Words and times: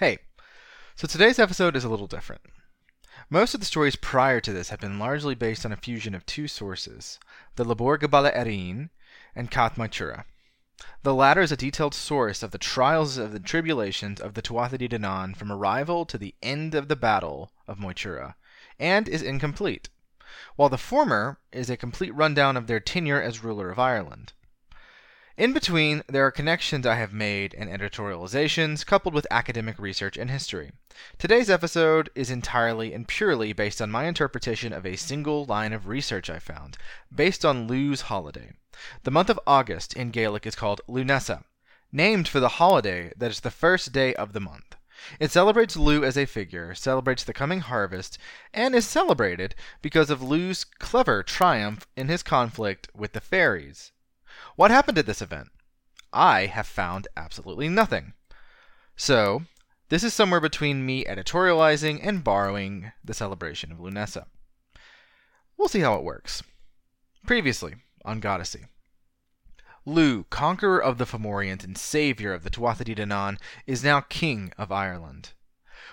Hey, 0.00 0.16
so 0.96 1.06
today's 1.06 1.38
episode 1.38 1.76
is 1.76 1.84
a 1.84 1.90
little 1.90 2.06
different. 2.06 2.40
Most 3.28 3.52
of 3.52 3.60
the 3.60 3.66
stories 3.66 3.96
prior 3.96 4.40
to 4.40 4.50
this 4.50 4.70
have 4.70 4.80
been 4.80 4.98
largely 4.98 5.34
based 5.34 5.66
on 5.66 5.72
a 5.72 5.76
fusion 5.76 6.14
of 6.14 6.24
two 6.24 6.48
sources 6.48 7.18
the 7.56 7.66
Lebor 7.66 7.98
Gabála 7.98 8.34
Érenn 8.34 8.88
and 9.36 9.50
Cath 9.50 9.76
Maige 9.76 9.98
Tuired. 9.98 10.24
The 11.02 11.12
latter 11.12 11.42
is 11.42 11.52
a 11.52 11.56
detailed 11.58 11.92
source 11.92 12.42
of 12.42 12.50
the 12.50 12.56
trials 12.56 13.18
of 13.18 13.32
the 13.32 13.40
tribulations 13.40 14.22
of 14.22 14.32
the 14.32 14.40
Tuatha 14.40 14.78
De 14.78 14.88
Danann 14.88 15.36
from 15.36 15.52
arrival 15.52 16.06
to 16.06 16.16
the 16.16 16.34
end 16.40 16.74
of 16.74 16.88
the 16.88 16.96
battle 16.96 17.52
of 17.68 17.76
Moytura, 17.76 18.36
and 18.78 19.06
is 19.06 19.20
incomplete, 19.20 19.90
while 20.56 20.70
the 20.70 20.78
former 20.78 21.40
is 21.52 21.68
a 21.68 21.76
complete 21.76 22.14
rundown 22.14 22.56
of 22.56 22.68
their 22.68 22.80
tenure 22.80 23.20
as 23.20 23.44
ruler 23.44 23.70
of 23.70 23.78
Ireland. 23.78 24.32
In 25.40 25.54
between, 25.54 26.02
there 26.06 26.26
are 26.26 26.30
connections 26.30 26.84
I 26.84 26.96
have 26.96 27.14
made 27.14 27.54
and 27.54 27.70
editorializations 27.70 28.84
coupled 28.84 29.14
with 29.14 29.26
academic 29.30 29.78
research 29.78 30.18
and 30.18 30.30
history. 30.30 30.72
Today's 31.16 31.48
episode 31.48 32.10
is 32.14 32.28
entirely 32.28 32.92
and 32.92 33.08
purely 33.08 33.54
based 33.54 33.80
on 33.80 33.90
my 33.90 34.04
interpretation 34.04 34.74
of 34.74 34.84
a 34.84 34.96
single 34.96 35.46
line 35.46 35.72
of 35.72 35.86
research 35.86 36.28
I 36.28 36.40
found, 36.40 36.76
based 37.10 37.42
on 37.42 37.66
Lugh's 37.66 38.02
holiday. 38.02 38.52
The 39.04 39.10
month 39.10 39.30
of 39.30 39.40
August 39.46 39.94
in 39.94 40.10
Gaelic 40.10 40.46
is 40.46 40.54
called 40.54 40.82
Lunasa, 40.86 41.44
named 41.90 42.28
for 42.28 42.38
the 42.38 42.60
holiday 42.60 43.10
that 43.16 43.30
is 43.30 43.40
the 43.40 43.50
first 43.50 43.92
day 43.92 44.14
of 44.16 44.34
the 44.34 44.40
month. 44.40 44.76
It 45.18 45.30
celebrates 45.30 45.74
Lugh 45.74 46.04
as 46.04 46.18
a 46.18 46.26
figure, 46.26 46.74
celebrates 46.74 47.24
the 47.24 47.32
coming 47.32 47.60
harvest, 47.60 48.18
and 48.52 48.74
is 48.74 48.86
celebrated 48.86 49.54
because 49.80 50.10
of 50.10 50.20
Lugh's 50.20 50.64
clever 50.64 51.22
triumph 51.22 51.86
in 51.96 52.08
his 52.08 52.22
conflict 52.22 52.90
with 52.94 53.14
the 53.14 53.22
fairies. 53.22 53.92
What 54.56 54.70
happened 54.70 54.98
at 54.98 55.06
this 55.06 55.22
event? 55.22 55.48
I 56.12 56.46
have 56.46 56.66
found 56.66 57.08
absolutely 57.16 57.68
nothing. 57.68 58.14
So, 58.96 59.42
this 59.88 60.04
is 60.04 60.14
somewhere 60.14 60.40
between 60.40 60.86
me 60.86 61.04
editorializing 61.04 62.00
and 62.02 62.22
borrowing 62.22 62.92
the 63.04 63.14
celebration 63.14 63.72
of 63.72 63.78
Lunasa. 63.78 64.26
We'll 65.56 65.68
see 65.68 65.80
how 65.80 65.94
it 65.94 66.04
works. 66.04 66.42
Previously, 67.26 67.74
on 68.04 68.20
Goddessy. 68.20 68.66
Lugh, 69.84 70.28
conqueror 70.30 70.80
of 70.80 70.98
the 70.98 71.06
Fomorians 71.06 71.64
and 71.64 71.76
savior 71.76 72.32
of 72.32 72.44
the 72.44 72.50
Tuatha 72.50 72.84
De 72.84 72.94
Danann, 72.94 73.38
is 73.66 73.82
now 73.82 74.00
king 74.00 74.52
of 74.58 74.70
Ireland. 74.70 75.32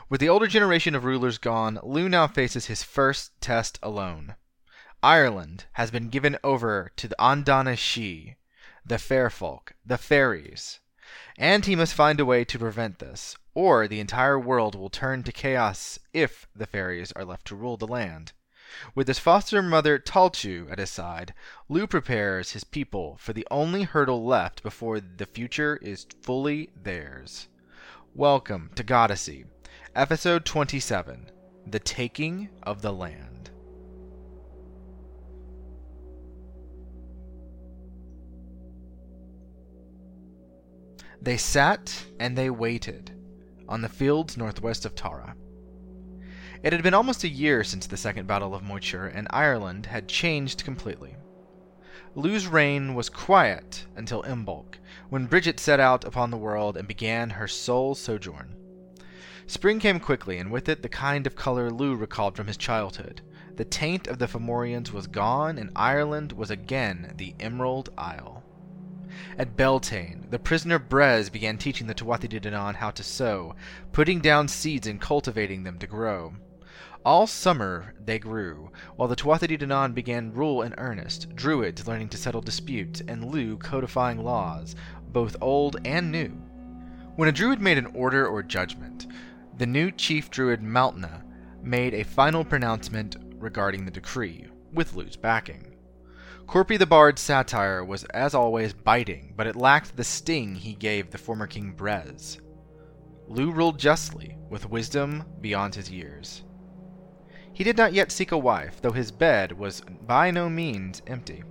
With 0.10 0.22
the 0.22 0.30
older 0.30 0.48
generation 0.48 0.94
of 0.94 1.06
rulers 1.06 1.38
gone, 1.38 1.80
Lugh 1.82 2.10
now 2.10 2.28
faces 2.28 2.66
his 2.66 2.84
first 2.84 3.32
test 3.42 3.80
alone. 3.82 4.36
Ireland 5.04 5.66
has 5.74 5.92
been 5.92 6.10
given 6.10 6.38
over 6.44 6.92
to 6.96 7.08
the 7.08 7.16
Andana 7.20 7.76
Sídhe, 7.76 8.36
the 8.84 8.98
fair 8.98 9.30
folk, 9.30 9.74
the 9.86 9.98
fairies. 9.98 10.80
And 11.38 11.66
he 11.66 11.76
must 11.76 11.94
find 11.94 12.20
a 12.20 12.26
way 12.26 12.44
to 12.46 12.58
prevent 12.58 12.98
this, 12.98 13.36
or 13.54 13.88
the 13.88 14.00
entire 14.00 14.40
world 14.40 14.74
will 14.74 14.90
turn 14.90 15.22
to 15.24 15.32
chaos 15.32 16.00
if 16.14 16.48
the 16.56 16.66
fairies 16.66 17.12
are 17.12 17.26
left 17.26 17.46
to 17.48 17.56
rule 17.56 17.78
the 17.78 17.86
land. 17.86 18.34
With 18.96 19.08
his 19.08 19.20
foster 19.20 19.62
mother 19.62 20.00
Taltu 20.00 20.68
at 20.72 20.80
his 20.80 20.90
side, 20.90 21.36
Lugh 21.70 21.90
prepares 21.90 22.52
his 22.52 22.64
people 22.64 23.18
for 23.18 23.34
the 23.34 23.48
only 23.52 23.84
hurdle 23.84 24.26
left 24.26 24.64
before 24.64 25.00
the 25.00 25.28
future 25.28 25.78
is 25.78 26.08
fully 26.24 26.72
theirs. 26.76 27.48
Welcome 28.16 28.72
to 28.74 28.84
Goddessy, 28.84 29.46
episode 29.96 30.44
27 30.44 31.30
The 31.68 31.80
Taking 31.80 32.50
of 32.64 32.82
the 32.82 32.92
Land. 32.92 33.52
They 41.28 41.36
sat 41.36 42.06
and 42.22 42.38
they 42.38 42.50
waited 42.50 43.12
on 43.68 43.82
the 43.82 43.90
fields 43.90 44.38
northwest 44.38 44.86
of 44.86 44.96
Tara. 44.96 45.36
It 46.64 46.72
had 46.72 46.82
been 46.82 46.94
almost 46.94 47.26
a 47.26 47.28
year 47.28 47.66
since 47.66 47.86
the 47.86 47.98
Second 47.98 48.28
Battle 48.28 48.56
of 48.56 48.64
Moytura, 48.64 49.12
and 49.14 49.28
Ireland 49.32 49.88
had 49.88 50.08
changed 50.08 50.64
completely. 50.64 51.18
Lugh's 52.16 52.48
reign 52.48 52.96
was 52.96 53.10
quiet 53.10 53.88
until 53.98 54.24
Imbolc, 54.24 54.78
when 55.10 55.26
Bridget 55.26 55.60
set 55.60 55.82
out 55.82 56.06
upon 56.06 56.32
the 56.32 56.38
world 56.38 56.78
and 56.78 56.88
began 56.88 57.32
her 57.32 57.50
sole 57.50 57.94
sojourn. 57.94 58.56
Spring 59.48 59.82
came 59.82 60.00
quickly, 60.00 60.38
and 60.38 60.50
with 60.50 60.70
it 60.70 60.82
the 60.82 60.88
kind 60.88 61.28
of 61.28 61.36
color 61.36 61.70
Lugh 61.70 62.00
recalled 62.00 62.38
from 62.38 62.48
his 62.48 62.56
childhood. 62.56 63.20
The 63.58 63.66
taint 63.66 64.08
of 64.08 64.18
the 64.18 64.30
Fomorians 64.30 64.94
was 64.94 65.08
gone, 65.08 65.58
and 65.58 65.72
Ireland 65.76 66.32
was 66.32 66.52
again 66.52 67.16
the 67.18 67.36
Emerald 67.38 67.90
Isle. 67.98 68.46
At 69.38 69.56
Beltane, 69.56 70.28
the 70.30 70.40
prisoner 70.40 70.80
Bres 70.80 71.30
began 71.30 71.58
teaching 71.58 71.88
the 71.88 71.94
Tuatha 71.94 72.28
De 72.28 72.40
Danann 72.40 72.76
how 72.76 72.92
to 72.92 73.04
sow, 73.04 73.56
putting 73.92 74.20
down 74.20 74.48
seeds 74.48 74.88
and 74.88 75.00
cultivating 75.00 75.64
them 75.64 75.78
to 75.80 75.88
grow. 75.88 76.34
All 77.06 77.28
summer 77.28 77.94
they 78.04 78.20
grew, 78.20 78.72
while 78.96 79.08
the 79.08 79.16
Tuatha 79.16 79.48
De 79.48 79.58
Danann 79.58 79.94
began 79.94 80.34
rule 80.34 80.62
in 80.62 80.76
earnest, 80.78 81.36
druids 81.36 81.88
learning 81.88 82.10
to 82.10 82.18
settle 82.18 82.42
disputes, 82.42 83.02
and 83.08 83.34
Lugh 83.34 83.60
codifying 83.60 84.24
laws, 84.24 84.76
both 85.14 85.38
old 85.40 85.78
and 85.86 86.12
new. 86.12 86.32
When 87.16 87.30
a 87.30 87.32
druid 87.32 87.62
made 87.62 87.78
an 87.78 87.88
order 87.96 88.28
or 88.28 88.44
judgment, 88.44 89.08
the 89.58 89.66
new 89.66 89.90
chief 89.90 90.30
druid 90.30 90.62
Maltna 90.62 91.24
made 91.64 91.94
a 91.94 92.04
final 92.04 92.44
pronouncement 92.44 93.16
regarding 93.40 93.86
the 93.86 93.92
decree, 93.92 94.46
with 94.74 94.94
Lugh's 94.94 95.16
backing. 95.16 95.77
Corpi 96.48 96.78
the 96.78 96.86
Bard's 96.86 97.22
satire 97.22 97.84
was, 97.84 98.06
as 98.06 98.34
always, 98.34 98.72
biting, 98.72 99.34
but 99.36 99.48
it 99.48 99.58
lacked 99.58 99.98
the 99.98 100.04
sting 100.04 100.56
he 100.56 100.74
gave 100.74 101.12
the 101.12 101.18
former 101.18 101.46
King 101.46 101.74
Bres. 101.76 102.40
Lugh 103.28 103.54
ruled 103.54 103.78
justly, 103.78 104.38
with 104.50 104.70
wisdom 104.70 105.26
beyond 105.42 105.76
his 105.76 105.92
years. 105.92 106.46
He 107.52 107.66
did 107.66 107.76
not 107.76 107.92
yet 107.92 108.14
seek 108.14 108.32
a 108.32 108.38
wife, 108.38 108.80
though 108.82 108.94
his 108.94 109.12
bed 109.12 109.52
was 109.52 109.82
by 110.06 110.32
no 110.32 110.50
means 110.50 111.02
empty. 111.06 111.44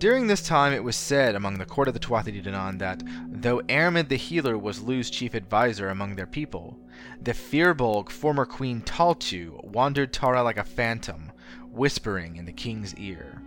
During 0.00 0.26
this 0.26 0.42
time 0.42 0.72
it 0.72 0.82
was 0.82 0.96
said 0.96 1.36
among 1.36 1.58
the 1.58 1.66
court 1.66 1.86
of 1.86 1.94
the 1.94 2.00
Tuatha 2.00 2.32
De 2.32 2.42
Danann 2.42 2.80
that, 2.80 3.04
though 3.28 3.62
Airmed 3.68 4.08
the 4.08 4.16
Healer 4.16 4.58
was 4.58 4.82
Lugh's 4.82 5.10
chief 5.10 5.36
adviser 5.36 5.90
among 5.90 6.16
their 6.16 6.26
people, 6.26 6.76
the 7.20 7.32
Firbolg 7.32 8.10
former 8.10 8.44
Queen 8.44 8.80
Taltu 8.80 9.62
wandered 9.62 10.12
Tara 10.12 10.42
like 10.42 10.56
a 10.56 10.64
phantom, 10.64 11.30
whispering 11.70 12.34
in 12.36 12.46
the 12.46 12.52
king's 12.52 12.96
ear. 12.96 13.41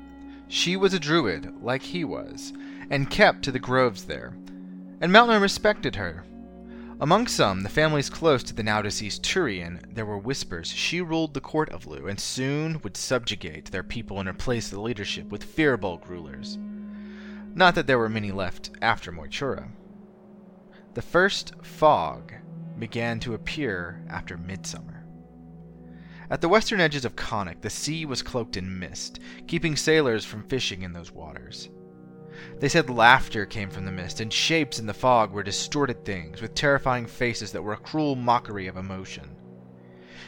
She 0.48 0.78
was 0.78 0.94
a 0.94 1.00
druid, 1.00 1.62
like 1.62 1.82
he 1.82 2.04
was, 2.04 2.54
and 2.90 3.10
kept 3.10 3.44
to 3.44 3.52
the 3.52 3.60
groves 3.60 4.06
there, 4.06 4.38
and 5.02 5.12
Maltna 5.12 5.42
respected 5.42 5.96
her. 5.96 6.24
Among 7.02 7.28
some, 7.28 7.64
the 7.64 7.70
families 7.70 8.10
close 8.10 8.42
to 8.44 8.54
the 8.54 8.64
now 8.64 8.82
deceased 8.82 9.22
Turian, 9.22 9.82
there 9.94 10.06
were 10.06 10.18
whispers 10.18 10.70
she 10.70 11.02
ruled 11.02 11.34
the 11.34 11.42
court 11.42 11.70
of 11.70 11.86
Lugh 11.86 12.08
and 12.08 12.20
soon 12.20 12.80
would 12.84 12.96
subjugate 12.96 13.66
their 13.66 13.84
people 13.84 14.20
and 14.20 14.30
replace 14.30 14.70
the 14.70 14.80
leadership 14.80 15.28
with 15.28 15.44
Firbolg 15.44 16.08
rulers. 16.08 16.58
Not 17.54 17.76
that 17.76 17.88
there 17.88 18.00
were 18.00 18.08
many 18.08 18.32
left 18.32 18.72
after 18.82 19.12
Moytura. 19.12 19.70
The 20.94 21.02
first 21.02 21.54
fog 21.62 22.32
began 22.80 23.20
to 23.22 23.34
appear 23.34 24.02
after 24.10 24.38
midsummer. 24.38 24.95
At 26.30 26.42
the 26.42 26.50
western 26.50 26.80
edges 26.80 27.06
of 27.06 27.16
Connacht, 27.16 27.62
the 27.62 27.70
sea 27.70 28.06
was 28.06 28.24
cloaked 28.24 28.58
in 28.58 28.80
mist, 28.80 29.20
keeping 29.48 29.76
sailors 29.76 30.26
from 30.26 30.48
fishing 30.48 30.82
in 30.82 30.92
those 30.92 31.12
waters. 31.12 31.70
They 32.60 32.68
said 32.68 32.90
laughter 32.90 33.46
came 33.46 33.70
from 33.70 33.86
the 33.86 33.92
mist, 33.92 34.20
and 34.20 34.34
shapes 34.34 34.80
in 34.80 34.88
the 34.88 34.94
fog 34.94 35.32
were 35.32 35.44
distorted 35.44 36.04
things, 36.04 36.42
with 36.42 36.56
terrifying 36.56 37.06
faces 37.06 37.52
that 37.52 37.62
were 37.62 37.74
a 37.74 37.78
cruel 37.78 38.16
mockery 38.16 38.68
of 38.68 38.76
emotion. 38.76 39.36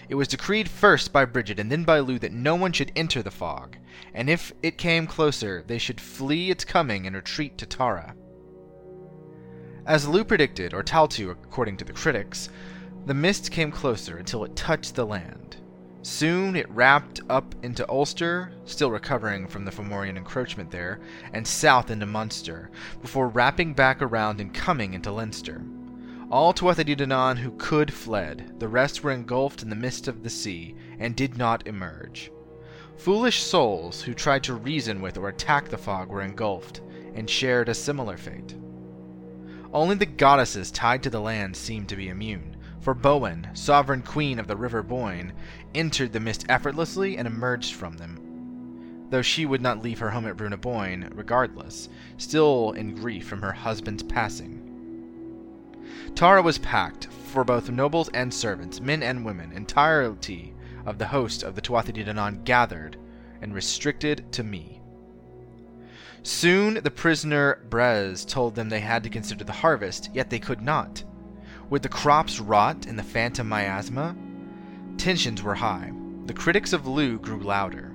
It 0.08 0.16
was 0.16 0.28
decreed 0.28 0.70
first 0.70 1.12
by 1.12 1.26
Bridget 1.26 1.60
and 1.60 1.72
then 1.72 1.84
by 1.84 2.00
Lugh 2.00 2.22
that 2.22 2.32
no 2.32 2.56
one 2.56 2.72
should 2.72 2.92
enter 2.96 3.22
the 3.22 3.32
fog, 3.32 3.78
and 4.14 4.30
if 4.30 4.54
it 4.62 4.78
came 4.78 5.08
closer, 5.08 5.64
they 5.66 5.78
should 5.78 6.00
flee 6.00 6.50
its 6.50 6.64
coming 6.64 7.08
and 7.08 7.16
retreat 7.16 7.58
to 7.58 7.66
Tara. 7.66 8.16
As 9.86 10.08
Lugh 10.08 10.28
predicted, 10.28 10.74
or 10.74 10.84
Taltu 10.84 11.32
according 11.32 11.78
to 11.78 11.86
the 11.86 11.94
critics, 11.94 12.50
the 13.06 13.14
mist 13.14 13.52
came 13.52 13.72
closer 13.72 14.18
until 14.18 14.44
it 14.44 14.56
touched 14.56 14.96
the 14.96 15.06
land. 15.06 15.58
Soon 16.10 16.56
it 16.56 16.70
wrapped 16.70 17.20
up 17.30 17.54
into 17.64 17.88
Ulster, 17.90 18.54
still 18.64 18.90
recovering 18.90 19.46
from 19.46 19.66
the 19.66 19.72
Fomorian 19.72 20.16
encroachment 20.16 20.72
there, 20.72 21.02
and 21.34 21.46
south 21.46 21.92
into 21.92 22.06
Munster, 22.06 22.72
before 23.02 23.28
wrapping 23.28 23.74
back 23.74 24.02
around 24.02 24.40
and 24.40 24.54
coming 24.54 24.94
into 24.94 25.12
Leinster. 25.12 25.62
All 26.32 26.54
Tuatha 26.54 26.86
De 26.86 26.96
Danann 26.96 27.38
who 27.38 27.52
could 27.58 27.94
fled, 27.94 28.58
the 28.58 28.70
rest 28.70 29.04
were 29.04 29.12
engulfed 29.12 29.62
in 29.62 29.70
the 29.70 29.76
mist 29.76 30.08
of 30.08 30.24
the 30.24 30.30
sea, 30.30 30.78
and 30.98 31.14
did 31.14 31.38
not 31.38 31.68
emerge. 31.68 32.32
Foolish 32.96 33.44
souls 33.44 34.02
who 34.02 34.14
tried 34.14 34.44
to 34.46 34.54
reason 34.54 35.02
with 35.02 35.18
or 35.18 35.28
attack 35.28 35.68
the 35.68 35.78
fog 35.78 36.08
were 36.08 36.22
engulfed, 36.22 36.80
and 37.16 37.30
shared 37.30 37.68
a 37.68 37.76
similar 37.76 38.16
fate. 38.16 38.56
Only 39.74 39.96
the 39.96 40.06
goddesses 40.06 40.72
tied 40.72 41.04
to 41.04 41.10
the 41.10 41.20
land 41.20 41.58
seemed 41.58 41.90
to 41.90 41.98
be 41.98 42.08
immune 42.08 42.57
for 42.88 42.96
Boann, 42.96 43.54
sovereign 43.54 44.02
queen 44.02 44.40
of 44.40 44.48
the 44.48 44.56
River 44.56 44.82
Boyne, 44.82 45.34
entered 45.76 46.14
the 46.14 46.22
mist 46.22 46.46
effortlessly 46.48 47.18
and 47.18 47.28
emerged 47.28 47.74
from 47.74 47.98
them. 47.98 49.06
Though 49.10 49.22
she 49.22 49.46
would 49.46 49.60
not 49.60 49.84
leave 49.84 50.00
her 50.00 50.12
home 50.12 50.26
at 50.26 50.38
Brú 50.38 50.50
na 50.50 50.56
Bóinne, 50.56 51.12
regardless, 51.14 51.90
still 52.16 52.72
in 52.72 52.96
grief 52.96 53.28
from 53.28 53.42
her 53.42 53.52
husband's 53.52 54.04
passing. 54.04 55.76
Tara 56.16 56.42
was 56.42 56.60
packed, 56.60 57.10
for 57.26 57.44
both 57.44 57.70
nobles 57.70 58.08
and 58.14 58.34
servants, 58.34 58.80
men 58.80 59.04
and 59.04 59.26
women, 59.26 59.52
entirety 59.52 60.54
of 60.86 60.98
the 60.98 61.08
host 61.08 61.44
of 61.44 61.56
the 61.56 61.62
Tuatha 61.62 61.92
De 61.92 62.06
Danann 62.06 62.46
gathered 62.46 62.96
and 63.42 63.54
restricted 63.54 64.32
to 64.32 64.44
me. 64.46 64.80
Soon 66.24 66.76
the 66.76 66.92
prisoner 66.92 67.66
Bres 67.68 68.24
told 68.24 68.56
them 68.56 68.70
they 68.70 68.80
had 68.80 69.04
to 69.04 69.10
consider 69.10 69.44
the 69.44 69.52
harvest, 69.52 70.10
yet 70.14 70.30
they 70.30 70.40
could 70.40 70.62
not. 70.62 71.04
Would 71.70 71.82
the 71.82 71.90
crops 71.90 72.40
rot 72.40 72.86
in 72.86 72.96
the 72.96 73.04
phantom 73.04 73.50
miasma? 73.50 74.16
Tensions 74.98 75.44
were 75.44 75.56
high. 75.56 75.92
The 76.26 76.34
critics 76.34 76.72
of 76.72 76.88
Lugh 76.88 77.22
grew 77.22 77.40
louder. 77.40 77.94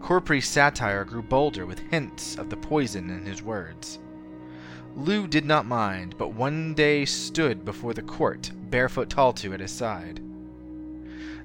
Corpre's 0.00 0.46
satire 0.46 1.04
grew 1.04 1.22
bolder 1.22 1.64
with 1.64 1.78
hints 1.78 2.36
of 2.36 2.50
the 2.50 2.56
poison 2.56 3.10
in 3.10 3.24
his 3.24 3.40
words. 3.40 4.00
Lugh 4.96 5.30
did 5.30 5.44
not 5.44 5.66
mind, 5.66 6.16
but 6.18 6.34
one 6.34 6.74
day 6.74 7.04
stood 7.04 7.64
before 7.64 7.94
the 7.94 8.02
court, 8.02 8.50
barefoot 8.70 9.08
Taltu 9.08 9.54
at 9.54 9.60
his 9.60 9.70
side. 9.70 10.20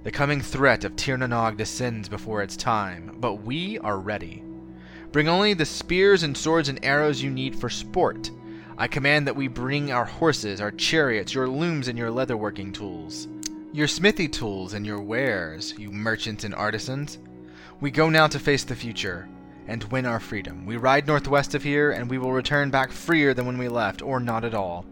The 0.03 0.11
coming 0.11 0.41
threat 0.41 0.83
of 0.83 0.95
Tir 0.95 1.17
na 1.17 1.27
Nog 1.27 1.57
descends 1.57 2.09
before 2.09 2.41
its 2.41 2.57
time, 2.57 3.17
but 3.19 3.35
we 3.35 3.77
are 3.79 3.99
ready. 3.99 4.43
Bring 5.11 5.27
only 5.27 5.53
the 5.53 5.65
spears 5.65 6.23
and 6.23 6.35
swords 6.35 6.69
and 6.69 6.83
arrows 6.83 7.21
you 7.21 7.29
need 7.29 7.55
for 7.55 7.69
sport. 7.69 8.31
I 8.79 8.87
command 8.87 9.25
that 9.25 9.35
we 9.35 9.47
bring 9.47 9.91
our 9.91 10.05
horses, 10.05 10.61
our 10.61 10.69
chariots, 10.69 11.33
your 11.33 11.47
looms, 11.47 11.87
and 11.87 11.97
your 11.97 12.11
leatherworking 12.11 12.75
tools. 12.75 13.27
Your 13.73 13.87
smithy 13.87 14.27
tools 14.27 14.73
and 14.73 14.85
your 14.85 15.01
wares, 15.01 15.73
you 15.79 15.91
merchants 15.91 16.43
and 16.43 16.53
artisans. 16.53 17.17
We 17.81 17.89
go 17.89 18.09
now 18.11 18.27
to 18.27 18.37
face 18.37 18.63
the 18.63 18.75
future 18.75 19.27
and 19.67 19.83
win 19.85 20.05
our 20.05 20.19
freedom. 20.19 20.67
We 20.67 20.77
ride 20.77 21.07
northwest 21.07 21.55
of 21.55 21.63
here, 21.63 21.91
and 21.91 22.07
we 22.07 22.19
will 22.19 22.31
return 22.31 22.69
back 22.69 22.91
freer 22.91 23.33
than 23.33 23.47
when 23.47 23.57
we 23.57 23.67
left, 23.67 24.03
or 24.03 24.19
not 24.19 24.45
at 24.45 24.53
all. 24.53 24.85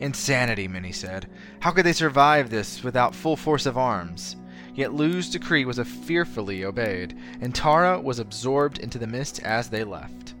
Insanity, 0.00 0.66
many 0.66 0.90
said. 0.90 1.28
How 1.60 1.70
could 1.70 1.84
they 1.84 1.92
survive 1.92 2.48
this 2.48 2.82
without 2.82 3.14
full 3.14 3.36
force 3.36 3.66
of 3.66 3.76
arms? 3.76 4.36
Yet 4.74 4.94
Lugh's 4.94 5.28
decree 5.28 5.66
was 5.66 5.78
fearfully 5.78 6.64
obeyed, 6.64 7.14
and 7.42 7.54
Tara 7.54 8.00
was 8.00 8.18
absorbed 8.18 8.78
into 8.78 8.98
the 8.98 9.06
mist 9.06 9.42
as 9.42 9.68
they 9.68 9.84
left. 9.84 10.32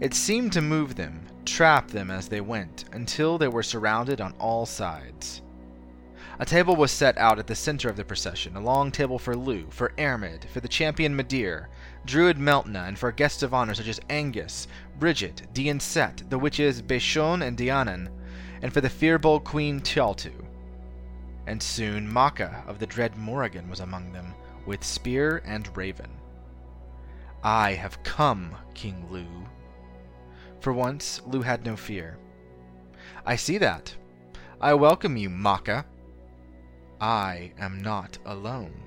It 0.00 0.14
seemed 0.14 0.52
to 0.52 0.60
move 0.60 0.94
them, 0.94 1.20
trap 1.44 1.88
them 1.88 2.10
as 2.10 2.28
they 2.28 2.40
went, 2.40 2.84
until 2.92 3.38
they 3.38 3.48
were 3.48 3.62
surrounded 3.62 4.20
on 4.20 4.34
all 4.38 4.66
sides. 4.66 5.42
A 6.40 6.44
table 6.44 6.74
was 6.74 6.90
set 6.90 7.16
out 7.16 7.38
at 7.38 7.46
the 7.46 7.54
center 7.54 7.88
of 7.88 7.96
the 7.96 8.04
procession, 8.04 8.56
a 8.56 8.60
long 8.60 8.90
table 8.90 9.20
for 9.20 9.36
Lugh, 9.36 9.72
for 9.72 9.92
Airmed, 9.96 10.46
for 10.52 10.58
the 10.58 10.66
champion 10.66 11.16
Midir, 11.16 11.68
Druid 12.04 12.38
Meltna, 12.38 12.88
and 12.88 12.98
for 12.98 13.12
guests 13.12 13.44
of 13.44 13.54
honor 13.54 13.74
such 13.74 13.86
as 13.86 14.00
Angus, 14.10 14.66
Bridget, 14.98 15.42
Dian 15.52 15.78
Set, 15.78 16.24
the 16.30 16.38
witches 16.38 16.82
Beshon 16.82 17.46
and 17.46 17.56
Dianan, 17.56 18.10
and 18.62 18.72
for 18.72 18.80
the 18.80 18.88
Firbolg 18.88 19.44
Queen 19.44 19.80
Taltu. 19.80 20.32
And 21.46 21.62
soon 21.62 22.12
Macha 22.12 22.64
of 22.66 22.80
the 22.80 22.86
dread 22.86 23.16
Morrigan 23.16 23.70
was 23.70 23.80
among 23.80 24.12
them, 24.12 24.34
with 24.66 24.82
spear 24.82 25.40
and 25.44 25.74
raven. 25.76 26.10
I 27.44 27.74
have 27.74 28.02
come, 28.02 28.56
King 28.74 29.06
Lugh. 29.08 29.48
For 30.64 30.72
once, 30.72 31.20
Lugh 31.26 31.44
had 31.44 31.66
no 31.66 31.76
fear. 31.76 32.16
I 33.26 33.36
see 33.36 33.58
that. 33.58 33.94
I 34.62 34.72
welcome 34.72 35.14
you, 35.18 35.28
Macha, 35.28 35.84
I 36.98 37.52
am 37.58 37.82
not 37.82 38.16
alone. 38.24 38.82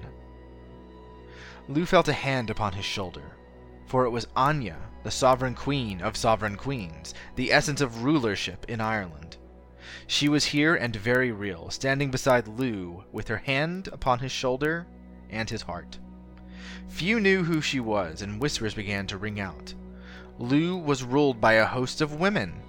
Lugh 1.68 1.88
felt 1.88 2.08
a 2.08 2.14
hand 2.14 2.50
upon 2.50 2.74
his 2.74 2.84
shoulder, 2.84 3.36
for 3.86 4.06
it 4.06 4.10
was 4.10 4.26
Aine, 4.36 4.74
the 5.04 5.12
sovereign 5.12 5.54
queen 5.54 6.02
of 6.02 6.18
sovereign 6.18 6.56
queens, 6.56 7.14
the 7.36 7.54
essence 7.54 7.80
of 7.80 8.04
rulership 8.04 8.66
in 8.68 8.82
Ireland. 8.82 9.38
She 10.08 10.30
was 10.30 10.46
here 10.46 10.74
and 10.74 10.96
very 10.96 11.32
real, 11.32 11.70
standing 11.70 12.10
beside 12.10 12.48
Lu 12.48 13.04
with 13.12 13.28
her 13.28 13.38
hand 13.38 13.88
upon 13.90 14.18
his 14.18 14.32
shoulder 14.32 14.88
and 15.30 15.48
his 15.48 15.62
heart. 15.62 16.00
Few 16.88 17.20
knew 17.20 17.44
who 17.44 17.62
she 17.62 17.80
was, 17.80 18.24
and 18.24 18.42
whispers 18.42 18.74
began 18.74 19.06
to 19.06 19.20
ring 19.20 19.40
out. 19.40 19.76
Lugh 20.40 20.84
was 20.84 21.04
ruled 21.04 21.42
by 21.42 21.54
a 21.54 21.66
host 21.66 22.02
of 22.02 22.20
women, 22.20 22.62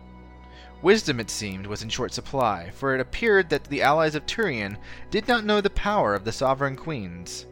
Wisdom, 0.81 1.19
it 1.19 1.29
seemed, 1.29 1.67
was 1.67 1.83
in 1.83 1.89
short 1.89 2.15
supply, 2.15 2.71
for 2.71 2.95
it 2.95 3.01
appeared 3.01 3.51
that 3.51 3.65
the 3.65 3.83
allies 3.83 4.15
of 4.15 4.25
Turian 4.27 4.79
did 5.11 5.27
not 5.27 5.45
know 5.45 5.61
the 5.61 5.71
power 5.71 6.15
of 6.15 6.25
the 6.25 6.31
sovereign 6.31 6.77
queens. 6.77 7.47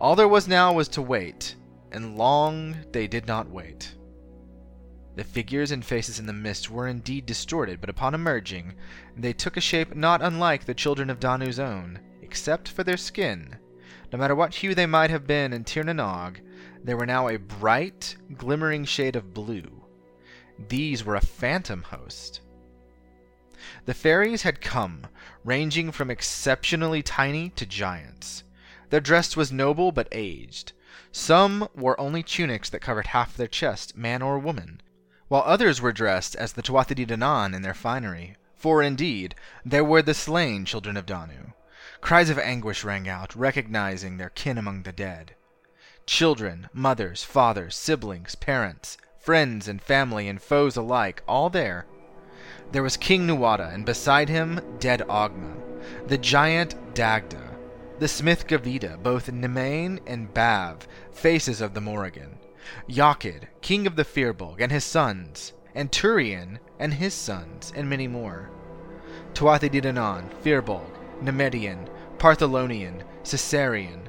All 0.00 0.16
there 0.16 0.26
was 0.26 0.48
now 0.48 0.72
was 0.72 0.88
to 0.88 1.02
wait, 1.02 1.54
and 1.92 2.16
long 2.16 2.76
they 2.90 3.06
did 3.06 3.28
not 3.28 3.48
wait. 3.48 3.94
The 5.14 5.22
figures 5.22 5.70
and 5.70 5.84
faces 5.84 6.18
in 6.18 6.26
the 6.26 6.32
mist 6.32 6.68
were 6.68 6.88
indeed 6.88 7.26
distorted, 7.26 7.80
but 7.80 7.90
upon 7.90 8.12
emerging, 8.12 8.74
they 9.16 9.32
took 9.32 9.56
a 9.56 9.60
shape 9.60 9.94
not 9.94 10.20
unlike 10.20 10.64
the 10.64 10.74
children 10.74 11.10
of 11.10 11.20
Danu's 11.20 11.60
own, 11.60 12.00
except 12.22 12.68
for 12.68 12.82
their 12.82 12.96
skin. 12.96 13.56
No 14.12 14.18
matter 14.18 14.34
what 14.34 14.54
hue 14.54 14.74
they 14.74 14.86
might 14.86 15.10
have 15.10 15.28
been 15.28 15.52
in 15.52 15.62
Tir 15.62 15.84
they 16.84 16.94
were 16.94 17.06
now 17.06 17.28
a 17.28 17.38
bright, 17.38 18.16
glimmering 18.36 18.84
shade 18.84 19.16
of 19.16 19.34
blue. 19.34 19.84
These 20.68 21.04
were 21.04 21.14
a 21.14 21.20
phantom 21.20 21.82
host. 21.82 22.40
The 23.84 23.94
fairies 23.94 24.42
had 24.42 24.60
come, 24.60 25.06
ranging 25.44 25.92
from 25.92 26.10
exceptionally 26.10 27.02
tiny 27.02 27.50
to 27.50 27.64
giants. 27.64 28.44
Their 28.90 29.00
dress 29.00 29.36
was 29.36 29.52
noble 29.52 29.92
but 29.92 30.08
aged. 30.12 30.72
Some 31.12 31.68
wore 31.74 31.98
only 32.00 32.22
tunics 32.22 32.68
that 32.70 32.82
covered 32.82 33.08
half 33.08 33.36
their 33.36 33.46
chest, 33.46 33.96
man 33.96 34.20
or 34.20 34.38
woman, 34.38 34.80
while 35.28 35.42
others 35.46 35.80
were 35.80 35.92
dressed 35.92 36.36
as 36.36 36.52
the 36.52 36.62
Tuatha 36.62 36.94
De 36.94 37.06
Danann 37.06 37.54
in 37.54 37.62
their 37.62 37.74
finery. 37.74 38.36
For, 38.56 38.82
indeed, 38.82 39.34
there 39.64 39.84
were 39.84 40.02
the 40.02 40.14
slain 40.14 40.64
children 40.64 40.96
of 40.96 41.06
Danu. 41.06 41.52
Cries 42.00 42.30
of 42.30 42.38
anguish 42.38 42.84
rang 42.84 43.08
out, 43.08 43.34
recognizing 43.34 44.16
their 44.16 44.30
kin 44.30 44.58
among 44.58 44.82
the 44.82 44.92
dead. 44.92 45.34
Children, 46.06 46.68
mothers, 46.72 47.22
fathers, 47.22 47.76
siblings, 47.76 48.34
parents, 48.34 48.98
friends 49.18 49.68
and 49.68 49.80
family 49.80 50.28
and 50.28 50.42
foes 50.42 50.76
alike, 50.76 51.22
all 51.28 51.48
there. 51.48 51.86
There 52.72 52.82
was 52.82 52.96
King 52.96 53.26
Nuada, 53.26 53.72
and 53.72 53.86
beside 53.86 54.28
him 54.28 54.60
dead 54.80 55.00
Ogma, 55.08 55.56
the 56.08 56.18
giant 56.18 56.74
Dagda, 56.94 57.50
the 57.98 58.08
smith 58.08 58.46
Gavita, 58.46 59.00
both 59.00 59.30
Nemain 59.30 60.00
and 60.06 60.32
Bav, 60.34 60.82
faces 61.12 61.60
of 61.60 61.74
the 61.74 61.80
Morrigan, 61.80 62.38
Eochaid, 62.88 63.44
king 63.60 63.86
of 63.86 63.96
the 63.96 64.04
Firbolg, 64.04 64.60
and 64.60 64.72
his 64.72 64.84
sons, 64.84 65.52
and 65.74 65.92
Turian 65.92 66.58
and 66.78 66.94
his 66.94 67.14
sons, 67.14 67.72
and 67.76 67.88
many 67.88 68.08
more. 68.08 68.50
Tuatha 69.34 69.70
De 69.70 69.80
Danann, 69.80 70.30
Firbolg, 70.42 70.90
Nemedian, 71.22 71.88
Partholonian, 72.18 73.02
Caesarian. 73.24 74.01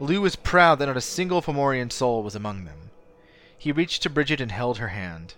Lugh 0.00 0.20
was 0.20 0.36
proud 0.36 0.78
that 0.78 0.86
not 0.86 0.96
a 0.96 1.00
single 1.00 1.40
Fomorian 1.40 1.90
soul 1.90 2.22
was 2.22 2.34
among 2.34 2.64
them. 2.64 2.90
He 3.56 3.70
reached 3.70 4.02
to 4.02 4.10
Bridget 4.10 4.40
and 4.40 4.50
held 4.50 4.78
her 4.78 4.88
hand. 4.88 5.34